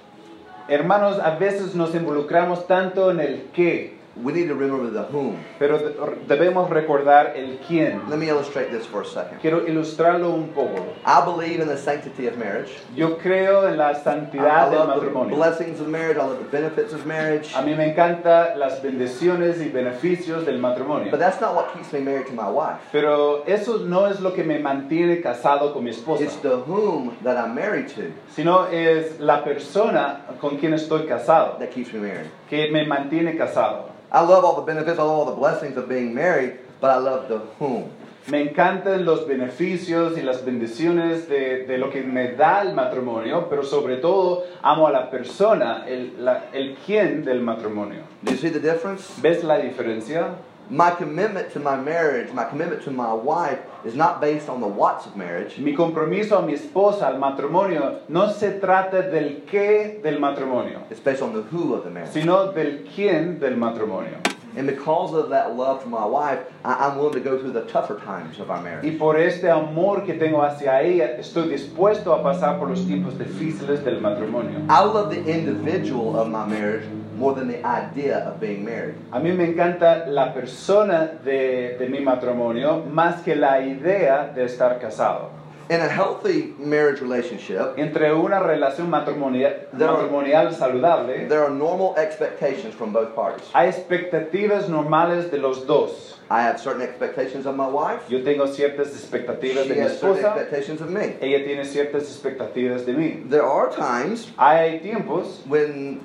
Hermanos, 0.68 1.18
a 1.18 1.38
veces 1.38 1.74
nos 1.74 1.90
involucramos 1.90 2.66
tanto 2.66 3.10
en 3.10 3.20
el 3.20 3.48
qué, 3.52 3.92
We 4.16 4.32
need 4.32 4.48
to 4.48 4.54
remember 4.54 4.90
the 4.90 5.04
whom. 5.12 5.36
pero 5.58 5.78
de- 5.78 5.94
debemos 6.26 6.68
recordar 6.68 7.32
el 7.36 7.58
quién. 7.66 8.02
Let 8.08 8.18
me 8.18 8.26
illustrate 8.28 8.70
this 8.70 8.86
for 8.86 9.02
a 9.02 9.04
second. 9.04 9.40
Quiero 9.40 9.66
ilustrarlo 9.66 10.30
un 10.34 10.48
poco. 10.48 10.84
I 11.06 11.24
believe 11.24 11.60
in 11.60 11.68
the 11.68 11.76
sanctity 11.76 12.26
of 12.26 12.36
marriage. 12.36 12.70
Yo 12.94 13.16
creo 13.18 13.68
en 13.68 13.76
la 13.78 13.94
santidad 13.94 14.70
del 14.70 14.80
love 14.80 14.88
the 14.88 14.94
matrimonio. 15.06 15.36
blessings 15.36 15.80
of 15.80 15.88
marriage. 15.88 16.16
I 16.16 16.22
love 16.26 16.38
the 16.38 16.50
benefits 16.50 16.92
of 16.92 17.06
marriage. 17.06 17.54
A 17.54 17.62
mí 17.62 17.76
me 17.76 17.92
encantan 17.94 18.58
las 18.58 18.82
bendiciones 18.82 19.60
y 19.60 19.68
beneficios 19.68 20.44
del 20.44 20.58
matrimonio. 20.58 21.10
But 21.10 21.20
that's 21.20 21.40
not 21.40 21.54
what 21.54 21.72
keeps 21.72 21.92
me 21.92 22.00
married 22.00 22.26
to 22.26 22.32
my 22.32 22.50
wife. 22.50 22.80
Pero 22.92 23.44
eso 23.46 23.78
no 23.78 24.06
es 24.06 24.20
lo 24.20 24.32
que 24.32 24.42
me 24.42 24.58
mantiene 24.58 25.22
casado 25.22 25.72
con 25.72 25.84
mi 25.84 25.90
esposa, 25.90 26.24
It's 26.24 26.36
the 26.42 26.56
whom 26.66 27.16
that 27.22 27.36
I'm 27.36 27.54
married 27.54 27.88
to 27.94 28.12
sino 28.34 28.66
es 28.66 29.20
la 29.20 29.44
persona 29.44 30.22
con 30.40 30.56
quien 30.56 30.74
estoy 30.74 31.06
casado, 31.06 31.58
that 31.58 31.70
keeps 31.70 31.92
me 31.92 32.00
married. 32.00 32.30
Que 32.50 32.70
me 32.70 32.84
mantiene 32.86 33.36
casado. 33.38 33.88
I 34.12 34.20
love 34.22 34.44
all 34.44 34.56
the 34.56 34.62
benefits, 34.72 34.98
I 34.98 35.02
love 35.02 35.18
all 35.28 35.34
the 35.34 35.38
blessings 35.40 35.76
of 35.76 35.88
being 35.88 36.12
married, 36.12 36.58
but 36.80 36.90
I 36.90 36.98
love 36.98 37.28
the 37.28 37.38
whom. 37.60 37.84
Me 38.26 38.42
encantan 38.42 39.04
los 39.06 39.26
beneficios 39.26 40.18
y 40.18 40.22
las 40.22 40.44
bendiciones 40.44 41.26
de, 41.28 41.64
de 41.66 41.78
lo 41.78 41.90
que 41.90 42.02
me 42.02 42.32
da 42.32 42.60
el 42.62 42.74
matrimonio, 42.74 43.46
pero 43.48 43.62
sobre 43.64 43.96
todo 43.96 44.44
amo 44.62 44.86
a 44.86 44.90
la 44.90 45.10
persona, 45.10 45.84
el, 45.88 46.22
la- 46.24 46.44
el 46.52 46.76
quién 46.84 47.24
del 47.24 47.40
matrimonio. 47.40 48.00
Do 48.22 48.32
you 48.32 48.36
see 48.36 48.50
the 48.50 48.60
difference? 48.60 49.20
¿Ves 49.22 49.42
la 49.42 49.58
diferencia? 49.58 50.34
My 50.70 50.90
commitment 50.92 51.50
to 51.54 51.58
my 51.58 51.76
marriage, 51.76 52.32
my 52.32 52.44
commitment 52.44 52.82
to 52.84 52.92
my 52.92 53.12
wife, 53.12 53.58
is 53.84 53.96
not 53.96 54.20
based 54.20 54.48
on 54.48 54.60
the 54.60 54.68
what's 54.68 55.04
of 55.04 55.16
marriage. 55.16 55.58
Mi 55.58 55.74
compromiso 55.74 56.38
a 56.38 56.42
mi 56.46 56.52
esposa, 56.54 57.02
al 57.08 57.18
matrimonio, 57.18 58.02
no 58.08 58.30
se 58.32 58.60
trata 58.60 59.10
del 59.10 59.42
qué 59.50 60.00
del 60.00 60.20
matrimonio, 60.20 60.82
It's 60.88 61.00
based 61.00 61.22
on 61.22 61.32
the 61.32 61.42
who 61.42 61.74
of 61.74 61.82
the 61.82 61.90
marriage. 61.90 62.12
sino 62.12 62.52
del 62.52 62.84
quién 62.94 63.40
del 63.40 63.56
matrimonio. 63.56 64.18
And 64.56 64.66
because 64.66 65.12
of 65.14 65.30
that 65.30 65.56
love 65.56 65.82
for 65.82 65.88
my 65.88 66.04
wife, 66.04 66.40
I, 66.64 66.74
I'm 66.88 66.98
willing 66.98 67.14
to 67.14 67.20
go 67.20 67.38
through 67.38 67.52
the 67.52 67.62
tougher 67.66 68.00
times 68.04 68.38
of 68.40 68.50
our 68.50 68.58
Y 68.58 68.62
marriage. 68.62 68.98
por 68.98 69.16
este 69.16 69.44
amor 69.48 70.02
que 70.04 70.14
tengo 70.14 70.40
hacia 70.42 70.82
ella, 70.82 71.16
estoy 71.18 71.48
dispuesto 71.48 72.12
a 72.12 72.22
pasar 72.22 72.58
por 72.58 72.68
los 72.68 72.80
tiempos 72.86 73.14
difíciles 73.18 73.82
del 73.84 74.00
matrimonio. 74.00 74.66
I 74.68 74.84
love 74.84 75.10
the 75.10 75.24
individual 75.24 76.16
of 76.16 76.28
my 76.28 76.46
marriage 76.46 76.84
more 77.20 77.34
than 77.34 77.48
the 77.48 77.62
idea 77.64 78.18
of 78.26 78.40
being 78.40 78.64
married. 78.64 78.94
A 79.12 79.20
mí 79.20 79.30
me 79.36 79.44
encanta 79.44 80.06
la 80.08 80.32
persona 80.32 81.06
de, 81.22 81.76
de 81.78 81.86
mi 81.88 82.00
matrimonio 82.00 82.82
más 82.90 83.22
que 83.22 83.36
la 83.36 83.60
idea 83.60 84.32
de 84.34 84.44
estar 84.44 84.80
casado. 84.80 85.28
In 85.68 85.80
a 85.80 85.88
healthy 85.88 86.52
marriage 86.58 87.00
relationship, 87.00 87.78
Entre 87.78 88.12
una 88.12 88.40
relación 88.40 88.88
matrimonial, 88.90 89.68
There 89.72 89.86
are- 89.88 89.98
matrimonial 89.98 90.52
saludable, 90.52 91.28
there 91.28 91.44
are 91.44 91.50
normal 91.50 91.94
expectations 91.96 92.74
from 92.74 92.92
both 92.92 93.14
parties. 93.14 93.48
hay 93.54 93.68
expectativas 93.68 94.68
normales 94.68 95.30
de 95.30 95.38
los 95.38 95.66
dos. 95.66 96.16
I 96.32 96.42
have 96.42 96.58
certain 96.60 96.82
expectations 96.82 97.44
of 97.46 97.54
my 97.56 97.66
wife. 97.68 98.02
Yo 98.08 98.22
tengo 98.24 98.46
ciertas 98.48 98.88
expectativas 98.94 99.64
She 99.64 99.68
de 99.68 99.74
mi 99.76 99.80
has 99.80 99.98
certain 99.98 100.16
esposa, 100.24 100.36
expectations 100.40 100.80
of 100.80 100.90
me. 100.90 101.16
ella 101.20 101.44
tiene 101.44 101.64
ciertas 101.64 102.02
expectativas 102.04 102.84
de 102.84 102.92
mí. 102.94 103.24
There 103.30 103.42
are 103.44 103.68
times 103.70 104.32
Hay 104.38 104.80
tiempos 104.80 105.42
when 105.48 106.00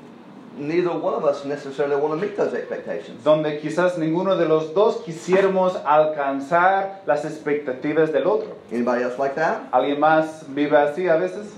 neither 0.58 0.92
one 0.92 1.14
of 1.14 1.24
us 1.26 1.44
necessarily 1.46 1.96
want 1.96 2.14
to 2.14 2.26
meet 2.26 2.36
those 2.38 2.54
expectations. 2.54 3.24
donde 3.24 3.60
quizás 3.60 3.98
ninguno 3.98 4.38
de 4.38 4.46
los 4.46 4.74
dos 4.74 4.98
quisiéramos 5.06 5.76
alcanzar 5.86 7.02
las 7.06 7.26
expectativas 7.26 8.12
del 8.12 8.28
otro. 8.28 8.56
Anybody 8.72 9.04
else 9.04 9.18
like 9.18 9.36
that? 9.36 9.70
¿Alguien 9.72 10.00
más 10.00 10.46
vive 10.48 10.78
así 10.78 11.08
a 11.08 11.18
veces? 11.18 11.54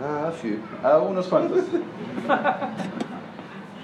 Uh, 0.00 0.28
a 0.28 0.32
few. 0.32 0.62
A 0.82 0.98
unos 0.98 1.26
cuantos. 1.28 1.64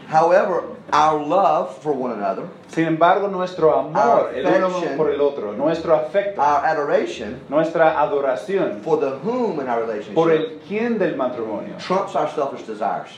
However, 0.09 0.76
our 0.93 1.21
love 1.25 1.77
for 1.83 1.93
one 1.93 2.13
another, 2.13 2.45
Sin 2.69 2.87
embargo, 2.87 3.29
nuestro 3.29 3.73
amor, 3.79 3.97
Our 3.97 4.35
el 4.35 4.47
uno 4.47 4.67
affection. 4.67 4.97
por 4.97 5.11
el 5.11 5.21
otro, 5.21 5.53
nuestro 5.53 5.95
afecto, 5.95 6.41
our 6.41 6.65
adoration 6.67 7.41
nuestra 7.49 8.01
adoración 8.01 8.81
for 8.83 8.99
the 8.99 9.19
whom 9.25 9.61
in 9.61 9.69
our 9.69 9.81
por 10.15 10.29
relationship 10.29 10.53
el 10.53 10.61
quién 10.69 10.99
del 10.99 11.17
matrimonio 11.17 11.77
trumps 11.79 12.15
our 12.17 12.29
selfish 12.29 12.67
desires. 12.67 13.11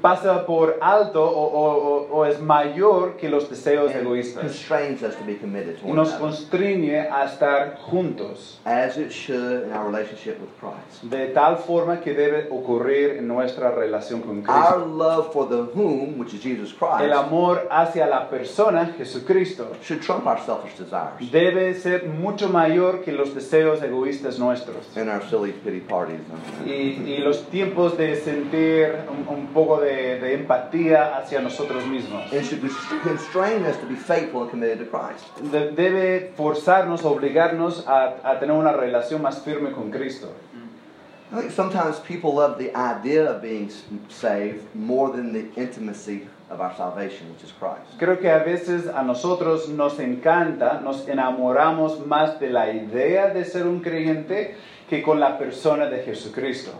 pasa 0.00 0.44
por 0.46 0.76
alto 0.80 1.22
o, 1.22 1.44
o- 1.44 2.06
o- 2.08 2.08
o 2.18 2.24
es 2.24 2.40
mayor 2.40 3.16
que 3.16 3.28
los 3.28 3.48
deseos 3.50 3.90
And 3.94 4.06
egoístas 4.06 4.42
constrains 4.42 5.02
us 5.02 5.14
to 5.16 5.24
be 5.24 5.36
committed 5.36 5.76
to 5.80 5.86
y 5.86 5.90
one 5.90 5.96
nos 5.96 6.08
another. 6.14 6.20
constriñe 6.30 7.00
a 7.10 7.24
estar 7.26 7.76
juntos 7.78 8.60
As 8.64 8.96
it 8.96 9.10
should 9.10 9.64
in 9.66 9.72
our 9.72 9.86
relationship 9.90 10.38
with 10.40 10.50
Christ. 10.60 11.02
de 11.10 11.28
tal 11.34 11.56
forma 11.58 12.00
que 12.00 12.14
debe 12.14 12.48
ocurrir 12.50 13.18
en 13.18 13.26
nuestra 13.28 13.70
relación 13.72 14.20
con 14.22 14.38
Our 14.38 14.44
Cristo. 14.44 14.86
love 14.86 15.32
for 15.32 15.46
the 15.48 15.64
whom, 15.74 16.18
which 16.18 16.32
is 16.32 16.40
Jesus 16.42 16.72
Christ, 16.72 17.03
El 17.04 17.12
amor 17.12 17.68
hacia 17.70 18.06
la 18.06 18.28
persona, 18.28 18.94
Jesucristo, 18.96 19.72
should 19.82 20.00
trump 20.02 20.26
our 20.26 20.38
selfish 20.40 20.76
desires 20.78 21.30
debe 21.30 21.74
ser 21.74 22.06
mucho 22.06 22.48
mayor 22.48 23.02
que 23.02 23.12
los 23.12 23.34
deseos 23.34 23.82
egoístas 23.82 24.38
nuestros. 24.38 24.96
and 24.96 25.08
our 25.10 25.22
silly 25.28 25.52
pity 25.52 25.80
parties. 25.80 26.20
Y, 26.66 26.70
y 27.06 27.18
los 27.18 27.42
tiempos 27.50 27.96
de 27.96 28.16
sentir 28.16 28.96
un, 29.08 29.26
un 29.28 29.46
poco 29.48 29.80
de, 29.80 30.18
de 30.20 30.34
empatía 30.34 31.16
hacia 31.16 31.40
nosotros 31.40 31.84
mismos. 31.86 32.32
It 32.32 32.44
should 32.44 32.62
constrain 33.02 33.64
us 33.64 33.76
to 33.78 33.86
be 33.86 33.96
faithful 33.96 34.42
and 34.42 34.50
committed 34.50 34.78
to 34.78 34.86
Christ. 34.86 35.24
De- 35.52 35.70
debe 35.72 36.32
forzarnos, 36.36 37.04
obligarnos 37.04 37.86
a, 37.86 38.16
a 38.24 38.38
tener 38.40 38.56
una 38.56 38.72
relación 38.72 39.22
más 39.22 39.42
firme 39.42 39.72
con 39.72 39.90
Cristo. 39.90 40.28
I 41.32 41.40
think 41.40 41.50
sometimes 41.52 41.98
people 42.00 42.34
love 42.34 42.58
the 42.58 42.70
idea 42.76 43.24
of 43.28 43.42
being 43.42 43.66
s- 43.68 43.82
saved 44.08 44.62
more 44.74 45.10
than 45.10 45.32
the 45.32 45.46
intimacy 45.60 46.28
of 46.54 46.60
our 46.60 46.74
salvation, 46.76 47.28
which 47.32 47.42
is 47.44 47.52
Christ. 47.58 47.98
Creo 47.98 48.18
que 48.20 48.30
a 48.30 48.38
veces 48.44 48.86
a 48.86 49.02
nosotros 49.02 49.68
nos 49.68 49.98
encanta, 49.98 50.80
nos 50.82 51.06
enamoramos 51.08 52.06
más 52.06 52.38
de 52.40 52.48
la 52.50 52.72
idea 52.72 53.28
de 53.34 53.44
ser 53.44 53.66
un 53.66 53.80
creyente 53.80 54.54
que 54.88 55.02
con 55.02 55.18
la 55.20 55.36
persona 55.38 55.86
de 55.86 55.98
Jesucristo. 56.04 56.70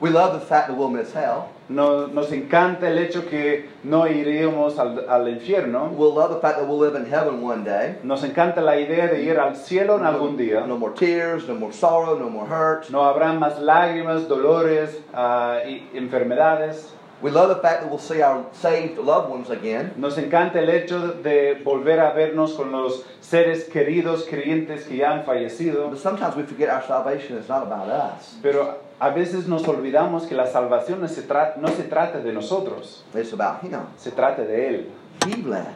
We 0.00 0.10
love 0.10 0.32
the 0.32 0.44
fact 0.44 0.66
that 0.66 0.76
we'll 0.76 0.88
miss 0.90 1.12
hell. 1.14 1.44
No- 1.68 2.08
nos 2.08 2.32
encanta 2.32 2.88
el 2.88 2.98
hecho 2.98 3.24
que 3.30 3.68
no 3.84 4.08
iríamos 4.08 4.76
al, 4.80 5.08
al 5.08 5.28
infierno. 5.28 5.90
We'll 5.96 6.12
love 6.12 6.30
the 6.34 6.40
fact 6.40 6.58
that 6.58 6.66
we'll 6.66 6.80
live 6.80 6.96
in 6.96 7.06
heaven 7.06 7.40
one 7.40 7.62
day. 7.62 7.94
Nos 8.02 8.24
encanta 8.24 8.60
la 8.60 8.76
idea 8.80 9.06
de 9.06 9.22
ir 9.22 9.38
al 9.38 9.54
cielo 9.54 9.96
en 9.96 10.04
algún 10.04 10.36
día. 10.36 10.66
No 10.66 10.76
more 10.76 10.92
tears, 10.92 11.46
no 11.46 11.54
more 11.54 11.72
sorrow, 11.72 12.18
no 12.18 12.28
more 12.28 12.48
hurt. 12.48 12.90
No 12.90 13.04
habrá 13.04 13.32
más 13.32 13.60
lágrimas, 13.60 14.26
dolores 14.26 15.00
ah, 15.14 15.60
y 15.64 15.86
enfermedades. 15.94 16.92
We 17.22 17.30
love 17.30 17.50
the 17.50 17.62
fact 17.62 17.82
that 17.82 17.88
we'll 17.88 18.00
see 18.00 18.20
our 18.20 18.44
saved 18.52 18.98
loved 18.98 19.30
ones 19.30 19.48
again. 19.48 19.92
Nos 19.96 20.18
encanta 20.18 20.56
el 20.58 20.68
hecho 20.70 21.12
de 21.22 21.54
volver 21.64 22.00
a 22.00 22.12
vernos 22.12 22.54
con 22.56 22.72
los 22.72 23.04
seres 23.20 23.68
queridos, 23.72 24.24
creyentes 24.28 24.84
que 24.88 24.96
ya 24.96 25.12
han 25.12 25.24
fallecido. 25.24 25.88
But 25.88 26.00
sometimes 26.00 26.34
we 26.34 26.42
forget 26.42 26.68
our 26.68 26.82
salvation 26.82 27.38
is 27.38 27.48
not 27.48 27.62
about 27.62 27.88
us. 27.88 28.36
Pero 28.42 28.80
a 28.98 29.10
veces 29.10 29.46
nos 29.46 29.62
olvidamos 29.68 30.26
que 30.26 30.34
la 30.34 30.46
salvación 30.46 31.00
no 31.00 31.06
se, 31.06 31.22
tra- 31.22 31.56
no 31.58 31.68
se 31.68 31.84
trata 31.84 32.18
de 32.20 32.32
nosotros, 32.32 33.04
It's 33.14 33.32
about 33.32 33.62
Him. 33.62 33.78
se 33.96 34.10
trata 34.10 34.44
de 34.44 34.68
Él. 34.68 34.86
He 35.26 35.36
bled. 35.36 35.66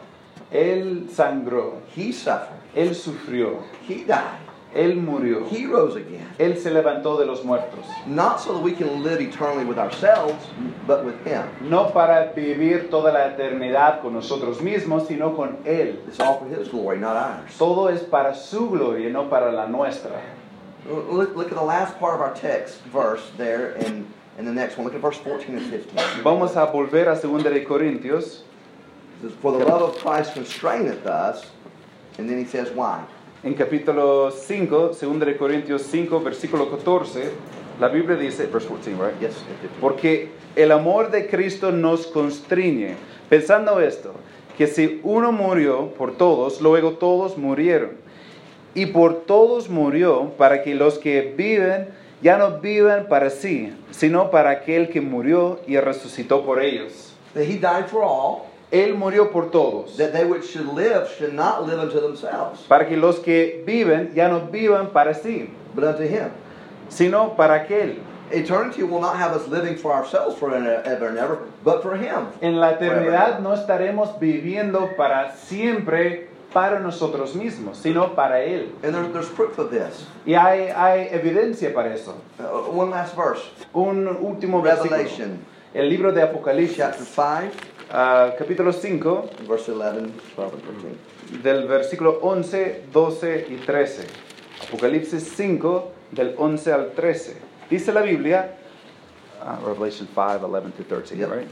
Él 0.51 1.09
sangró, 1.09 1.75
He 1.95 2.11
suffered. 2.11 2.57
Él 2.75 2.93
sufrió, 2.93 3.59
He 3.87 4.03
died. 4.03 4.46
Él 4.77 4.95
murió, 4.95 5.47
He 5.49 5.65
rose 5.65 5.95
again. 5.95 6.27
Él 6.37 6.55
se 6.57 6.69
levantó 6.69 7.17
de 7.17 7.25
los 7.25 7.43
muertos. 7.43 7.83
Not 8.05 8.39
so 8.39 8.53
that 8.53 8.61
we 8.61 8.73
can 8.73 9.01
live 9.03 9.19
eternally 9.19 9.65
with 9.65 9.79
ourselves, 9.79 10.45
but 10.85 11.03
with 11.03 11.19
Him. 11.25 11.49
No 11.61 11.89
para 11.89 12.31
vivir 12.35 12.91
toda 12.91 13.11
la 13.11 13.27
eternidad 13.29 14.01
con 14.03 14.13
nosotros 14.13 14.61
mismos, 14.61 15.07
sino 15.07 15.35
con 15.35 15.57
Él. 15.65 15.97
It's 16.07 16.19
all 16.19 16.37
for 16.37 16.47
His 16.47 16.67
glory, 16.67 16.99
not 16.99 17.15
ours. 17.15 17.57
Todo 17.57 17.87
es 17.87 18.03
para 18.03 18.35
su 18.35 18.69
gloria, 18.69 19.09
no 19.09 19.27
para 19.27 19.51
la 19.51 19.65
nuestra. 19.65 20.21
Look, 20.87 21.35
look 21.35 21.51
at 21.51 21.57
the 21.57 21.63
last 21.63 21.97
part 21.99 22.13
of 22.13 22.21
our 22.21 22.35
text 22.35 22.79
verse 22.83 23.31
there 23.35 23.71
in, 23.71 24.07
in 24.37 24.45
the 24.45 24.53
next 24.53 24.77
one. 24.77 24.85
Look 24.85 24.93
at 24.93 25.01
verse 25.01 25.17
14 25.17 25.57
and 25.57 25.65
15. 25.65 26.23
Vamos 26.23 26.51
a 26.51 26.67
volver 26.67 27.11
a 27.11 27.19
2 27.19 27.43
de 27.43 27.65
Corintios, 27.65 28.41
For 29.41 29.51
the 29.51 29.65
love 29.65 29.81
of 29.81 29.97
Christ 29.97 30.33
constraineth 30.33 31.07
us. 31.07 31.47
And 32.19 32.29
then 32.29 32.37
he 32.37 32.45
says, 32.45 32.69
Why? 32.69 33.03
En 33.47 33.53
capítulo 33.53 34.29
5, 34.29 34.91
2 34.99 35.19
de 35.21 35.37
Corintios 35.37 35.83
5, 35.83 36.19
versículo 36.19 36.69
14, 36.69 37.31
la 37.79 37.87
Biblia 37.87 38.17
dice, 38.17 38.45
verse 38.47 38.67
14, 38.67 38.91
right? 38.91 39.19
Yes, 39.21 39.35
15. 39.61 39.75
Porque 39.79 40.31
el 40.57 40.69
amor 40.73 41.11
de 41.11 41.27
Cristo 41.27 41.71
nos 41.71 42.07
constriñe, 42.07 42.95
pensando 43.29 43.79
esto, 43.79 44.11
que 44.57 44.67
si 44.67 44.99
uno 45.01 45.31
murió 45.31 45.93
por 45.97 46.17
todos, 46.17 46.59
luego 46.59 46.93
todos 46.93 47.37
murieron. 47.37 47.91
Y 48.75 48.87
por 48.87 49.21
todos 49.21 49.69
murió 49.69 50.33
para 50.37 50.61
que 50.61 50.75
los 50.75 50.99
que 50.99 51.33
viven 51.37 51.87
ya 52.21 52.37
no 52.37 52.59
vivan 52.59 53.07
para 53.07 53.29
sí, 53.29 53.73
sino 53.91 54.29
para 54.29 54.49
aquel 54.49 54.89
que 54.89 54.99
murió 54.99 55.61
y 55.65 55.77
resucitó 55.77 56.43
por 56.43 56.61
ellos. 56.61 57.13
That 57.33 57.43
he 57.43 57.57
died 57.57 57.85
for 57.87 58.03
all, 58.03 58.46
Él 58.71 58.95
murió 58.95 59.31
por 59.31 59.49
todos, 59.49 59.95
that 59.97 60.11
they 60.11 60.25
which 60.25 60.45
should 60.51 60.67
live 60.73 61.09
should 61.17 61.33
not 61.33 61.65
live 61.65 61.79
unto 61.79 62.01
themselves, 62.01 62.61
para 62.67 62.85
que 62.85 62.97
los 62.97 63.19
que 63.19 63.63
viven 63.65 64.13
ya 64.13 64.27
no 64.27 64.41
vivan 64.47 64.91
para 64.91 65.13
sí, 65.13 65.49
but 65.73 65.83
unto 65.83 66.03
him. 66.03 66.31
sino 66.89 67.35
para 67.35 67.55
aquel. 67.55 67.99
Eternity 68.29 68.83
will 68.83 68.99
not 68.99 69.15
have 69.15 69.31
us 69.31 69.47
living 69.47 69.77
for 69.77 69.93
ourselves 69.93 70.37
forever 70.37 70.81
and 70.83 71.17
ever, 71.17 71.39
but 71.63 71.81
for 71.81 71.95
him. 71.95 72.27
En 72.41 72.59
la 72.59 72.73
eternidad 72.73 73.39
no 73.39 73.53
estaremos 73.53 74.19
viviendo 74.19 74.97
para 74.97 75.33
siempre 75.37 76.27
para 76.53 76.79
nosotros 76.79 77.35
mismos, 77.35 77.77
sino 77.77 78.15
para 78.15 78.41
Él. 78.41 78.71
And 78.83 78.93
there, 78.93 79.07
there's 79.13 79.29
proof 79.29 79.57
of 79.59 79.71
this. 79.71 80.05
Y 80.25 80.33
hay, 80.33 80.71
hay 80.75 81.07
evidencia 81.11 81.73
para 81.73 81.93
eso. 81.93 82.15
Uh, 82.39 82.69
one 82.69 82.89
last 82.89 83.15
verse. 83.15 83.43
Un 83.73 84.07
último 84.07 84.61
versículo. 84.61 84.97
Revelation 84.97 85.39
El 85.73 85.89
libro 85.89 86.11
de 86.11 86.23
Apocalipsis, 86.23 86.77
chapter 86.77 87.05
5, 87.05 87.51
ah, 87.91 88.33
capítulo 88.37 88.71
5, 88.73 89.29
verse 89.47 89.71
11, 89.71 90.11
12, 90.35 90.53
and 90.53 90.63
13. 90.63 91.41
del 91.43 91.67
versículo 91.67 92.19
11, 92.21 92.83
12 92.91 93.47
y 93.49 93.55
13. 93.65 94.07
Apocalipsis 94.67 95.23
5, 95.35 95.91
del 96.11 96.33
11 96.37 96.71
al 96.73 96.91
13. 96.93 97.37
Dice 97.69 97.91
la 97.93 98.01
Biblia, 98.01 98.55
ah, 99.41 99.59
Revelation 99.65 100.07
5, 100.07 100.45
11 100.45 100.71
to 100.77 100.83
13, 100.83 101.17
Yep. 101.17 101.29
right? 101.31 101.47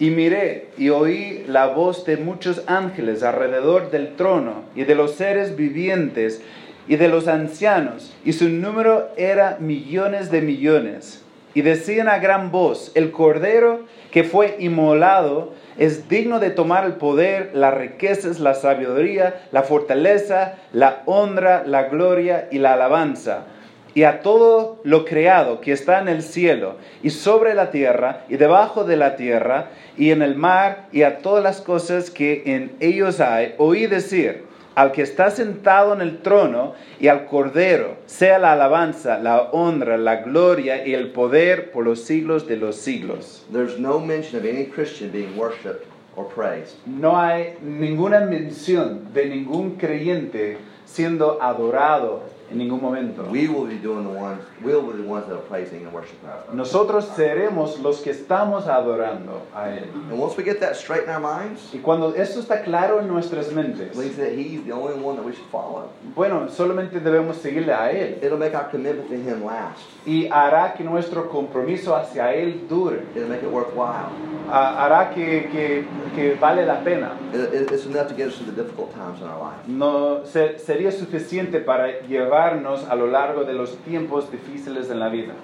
Y 0.00 0.10
miré 0.10 0.70
y 0.76 0.88
oí 0.90 1.44
la 1.46 1.68
voz 1.68 2.04
de 2.04 2.16
muchos 2.16 2.62
ángeles 2.66 3.22
alrededor 3.22 3.92
del 3.92 4.16
trono 4.16 4.64
y 4.74 4.82
de 4.84 4.96
los 4.96 5.12
seres 5.12 5.54
vivientes 5.54 6.42
y 6.88 6.96
de 6.96 7.08
los 7.08 7.28
ancianos, 7.28 8.12
y 8.24 8.32
su 8.32 8.48
número 8.48 9.08
era 9.16 9.56
millones 9.60 10.30
de 10.32 10.42
millones. 10.42 11.22
Y 11.54 11.62
decían 11.62 12.08
a 12.08 12.18
gran 12.18 12.50
voz, 12.50 12.90
el 12.94 13.12
cordero 13.12 13.84
que 14.10 14.24
fue 14.24 14.56
inmolado 14.58 15.52
es 15.78 16.08
digno 16.08 16.40
de 16.40 16.50
tomar 16.50 16.84
el 16.84 16.94
poder, 16.94 17.50
las 17.54 17.74
riquezas, 17.74 18.40
la 18.40 18.54
sabiduría, 18.54 19.42
la 19.52 19.62
fortaleza, 19.62 20.54
la 20.72 21.02
honra, 21.06 21.64
la 21.64 21.84
gloria 21.84 22.48
y 22.50 22.58
la 22.58 22.74
alabanza. 22.74 23.46
Y 23.94 24.02
a 24.02 24.22
todo 24.22 24.80
lo 24.82 25.04
creado 25.04 25.60
que 25.60 25.70
está 25.70 26.00
en 26.00 26.08
el 26.08 26.22
cielo 26.22 26.76
y 27.04 27.10
sobre 27.10 27.54
la 27.54 27.70
tierra 27.70 28.24
y 28.28 28.36
debajo 28.36 28.82
de 28.82 28.96
la 28.96 29.14
tierra 29.14 29.68
y 29.96 30.10
en 30.10 30.22
el 30.22 30.34
mar 30.34 30.86
y 30.90 31.02
a 31.02 31.18
todas 31.18 31.44
las 31.44 31.60
cosas 31.60 32.10
que 32.10 32.42
en 32.46 32.72
ellos 32.80 33.20
hay, 33.20 33.54
oí 33.58 33.86
decir 33.86 34.44
al 34.74 34.92
que 34.92 35.02
está 35.02 35.30
sentado 35.30 35.94
en 35.94 36.00
el 36.00 36.18
trono 36.18 36.74
y 37.00 37.08
al 37.08 37.26
cordero, 37.26 37.96
sea 38.06 38.38
la 38.38 38.52
alabanza, 38.52 39.18
la 39.18 39.50
honra, 39.52 39.96
la 39.96 40.16
gloria 40.16 40.86
y 40.86 40.94
el 40.94 41.12
poder 41.12 41.70
por 41.70 41.84
los 41.84 42.04
siglos 42.04 42.46
de 42.46 42.56
los 42.56 42.76
siglos. 42.76 43.44
There's 43.52 43.78
no 43.78 44.00
mention 44.00 44.40
of 44.40 44.46
any 44.46 44.66
Christian 44.66 45.10
being 45.10 45.36
worshiped 45.36 45.86
or 46.16 46.26
praised. 46.26 46.76
No 46.86 47.16
hay 47.20 47.56
ninguna 47.62 48.20
mención 48.20 49.12
de 49.12 49.26
ningún 49.26 49.76
creyente 49.76 50.58
siendo 50.86 51.40
adorado 51.42 52.22
en 52.50 52.58
ningún 52.58 52.80
momento. 52.80 53.24
We 53.30 53.48
will 53.48 53.66
be 53.66 53.76
doing 53.78 54.04
the 54.04 54.18
ones, 54.18 54.40
we'll 54.62 54.82
be 54.82 55.02
the 55.02 55.08
ones 55.08 55.26
that 55.26 55.34
are 55.36 55.42
praising 55.48 55.84
and 55.84 55.92
worshiping. 55.92 56.28
Nosotros 56.52 57.06
seremos 57.16 57.78
los 57.80 58.00
que 58.00 58.12
estamos 58.12 58.66
adorando 58.66 59.42
a 59.54 59.70
Él. 59.70 59.84
And 60.10 60.18
once 60.20 60.36
we 60.36 60.44
get 60.44 60.60
that 60.60 60.76
straight 60.76 61.04
in 61.04 61.10
our 61.10 61.20
minds, 61.20 61.70
Y 61.72 61.78
cuando 61.78 62.14
esto 62.14 62.40
está 62.40 62.62
claro 62.62 63.00
en 63.00 63.08
nuestras 63.08 63.50
mentes, 63.52 63.92
it 63.92 63.96
means 63.96 64.16
that 64.16 64.32
He's 64.32 64.64
the 64.64 64.72
only 64.72 64.94
one 64.94 65.16
that 65.16 65.24
we 65.24 65.32
should 65.32 65.48
follow. 65.50 65.88
bueno, 66.14 66.48
solamente 66.48 67.00
debemos 67.00 67.36
seguirle 67.36 67.72
a 67.72 67.90
Él. 67.90 68.18
It'll 68.22 68.38
make 68.38 68.54
our 68.54 68.68
commitment 68.70 69.08
to 69.08 69.14
Him 69.16 69.44
last. 69.44 69.80
Y 70.06 70.28
hará 70.30 70.74
que 70.74 70.84
nuestro 70.84 71.28
compromiso 71.30 71.96
hacia 71.96 72.34
Él 72.34 72.68
dure. 72.68 73.02
It'll 73.16 73.28
make 73.28 73.42
it 73.42 73.50
worthwhile. 73.50 74.10
Ha- 74.50 74.84
hará 74.84 75.14
que, 75.14 75.48
que, 75.50 75.84
que 76.14 76.34
vale 76.38 76.66
la 76.66 76.80
pena. 76.84 77.12
It- 77.32 77.54
it- 77.54 77.70
It's 77.72 77.86
enough 77.86 78.08
to 78.08 78.14
get 78.14 78.28
us 78.28 78.34
through 78.36 78.52
the 78.54 78.62
difficult 78.62 78.92
times 78.94 79.20
in 79.20 79.26
our 79.26 79.38
life. 79.40 79.66
No, 79.66 80.24
se- 80.26 80.58
sería 80.58 80.92
suficiente 80.92 81.60
para 81.60 81.88
llevarnos 82.34 82.84
a 82.88 82.94
lo 82.96 83.06
largo 83.06 83.44
de 83.44 83.52
los 83.54 83.76
tiempos 83.84 84.30
difíciles 84.30 84.90
en 84.90 84.98
la 85.00 85.08
vida. 85.08 85.34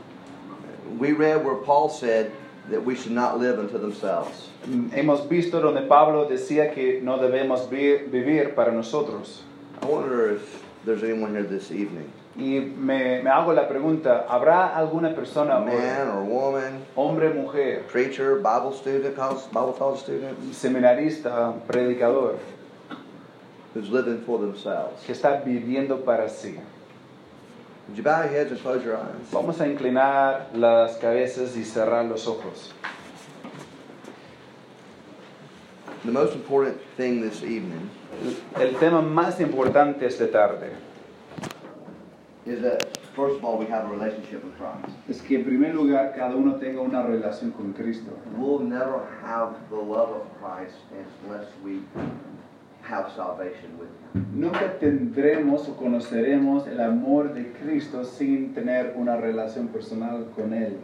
We 0.98 1.12
read 1.12 1.44
where 1.44 1.56
Paul 1.64 1.88
said 1.88 2.30
that 2.70 2.84
we 2.84 2.94
should 2.96 3.12
not 3.12 3.38
live 3.38 3.58
unto 3.58 3.78
themselves. 3.78 4.48
Hemos 4.92 5.28
visto 5.28 5.60
donde 5.60 5.82
Pablo 5.88 6.26
decía 6.28 6.74
que 6.74 7.00
no 7.02 7.18
debemos 7.18 7.68
vi- 7.70 8.06
vivir 8.10 8.54
para 8.54 8.72
nosotros. 8.72 9.42
I 9.82 9.86
wonder 9.86 10.32
if 10.34 10.62
there's 10.84 11.02
anyone 11.02 11.32
here 11.34 11.44
this 11.44 11.70
evening, 11.70 12.10
Y 12.36 12.60
me, 12.76 13.22
me 13.22 13.30
hago 13.30 13.52
la 13.54 13.66
pregunta, 13.68 14.24
¿habrá 14.28 14.76
alguna 14.76 15.14
persona, 15.14 15.58
man 15.60 16.08
or 16.08 16.22
woman, 16.24 16.84
hombre, 16.96 17.30
mujer, 17.30 17.84
preacher, 17.90 18.36
Bible 18.36 18.72
student, 18.72 19.16
Bible 19.16 19.72
college 19.78 20.00
student, 20.00 20.38
seminarista, 20.52 21.54
predicador, 21.66 22.38
who's 23.74 23.90
living 23.90 24.22
for 24.24 24.38
themselves? 24.38 25.02
que 25.06 25.12
está 25.12 25.42
viviendo 25.44 26.04
para 26.04 26.28
sí? 26.28 26.56
Would 27.90 27.96
you 27.96 28.04
bow 28.04 28.22
your 28.22 28.30
heads 28.30 28.52
and 28.52 28.60
close 28.60 28.84
your 28.84 28.96
eyes? 28.96 29.16
Vamos 29.32 29.60
a 29.60 29.66
inclinar 29.66 30.54
las 30.54 30.96
cabezas 30.98 31.56
y 31.56 31.64
cerrar 31.64 32.08
los 32.08 32.24
ojos. 32.28 32.72
The 36.04 36.12
most 36.12 36.36
important 36.36 36.80
thing 36.96 37.20
this 37.20 37.42
evening 37.42 37.90
El 38.54 38.74
tema 38.78 39.02
más 39.02 39.40
importante 39.40 40.04
esta 40.04 40.30
tarde 40.30 40.70
is 42.46 42.62
that, 42.62 42.96
first 43.16 43.38
of 43.38 43.44
all, 43.44 43.58
we 43.58 43.66
have 43.66 43.84
a 43.86 43.88
relationship 43.88 44.44
with 44.44 44.56
Christ. 44.56 44.96
es 45.08 45.20
que 45.22 45.38
en 45.38 45.44
primer 45.44 45.74
lugar 45.74 46.14
cada 46.16 46.36
uno 46.36 46.60
tenga 46.60 46.80
una 46.80 47.02
relación 47.02 47.50
con 47.50 47.72
Cristo. 47.72 48.12
We'll 48.36 48.60
never 48.60 49.04
have 49.20 49.56
the 49.68 49.76
love 49.76 50.10
of 50.10 50.26
Christ 50.40 50.76
unless 51.24 51.48
we 51.64 51.80
have. 52.90 53.06
Nunca 54.34 54.78
tendremos 54.78 55.68
o 55.68 55.76
conoceremos 55.76 56.66
el 56.66 56.80
amor 56.80 57.32
de 57.32 57.52
Cristo 57.52 58.04
sin 58.04 58.52
tener 58.54 58.94
una 58.96 59.16
relación 59.16 59.68
personal 59.68 60.26
con 60.34 60.52
Él. 60.52 60.76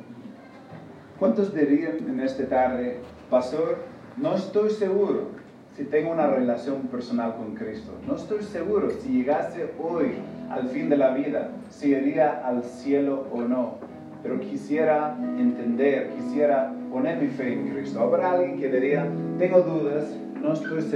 ¿Cuántos 1.19 1.55
dirían 1.55 1.99
en 2.09 2.21
esta 2.21 2.47
tarde, 2.47 2.99
Pastor, 3.31 3.79
No 4.16 4.35
estoy 4.35 4.71
seguro 4.71 5.29
si 5.77 5.85
tengo 5.85 6.11
una 6.11 6.27
relación 6.27 6.83
personal 6.87 7.37
con 7.37 7.55
Cristo. 7.55 7.92
No 8.07 8.16
estoy 8.16 8.42
seguro 8.42 8.90
si 8.90 9.11
llegase 9.11 9.73
hoy 9.79 10.14
al 10.51 10.69
fin 10.69 10.88
de 10.88 10.97
la 10.97 11.11
vida, 11.11 11.51
si 11.69 11.90
iría 11.90 12.47
al 12.47 12.64
cielo 12.64 13.27
o 13.31 13.42
no. 13.42 13.75
Pero 14.23 14.40
quisiera 14.40 15.14
entender, 15.38 16.12
quisiera 16.16 16.73
poner 16.90 17.21
mi 17.21 17.29
fe 17.29 17.53
en 17.53 17.69
Cristo. 17.69 18.01
Habrá 18.01 18.33
alguien 18.33 18.59
que 18.59 18.71
diría, 18.71 19.07
tengo 19.38 19.61
dudas, 19.61 20.16
no 20.40 20.55
estoy 20.55 20.81
seguro. 20.81 20.87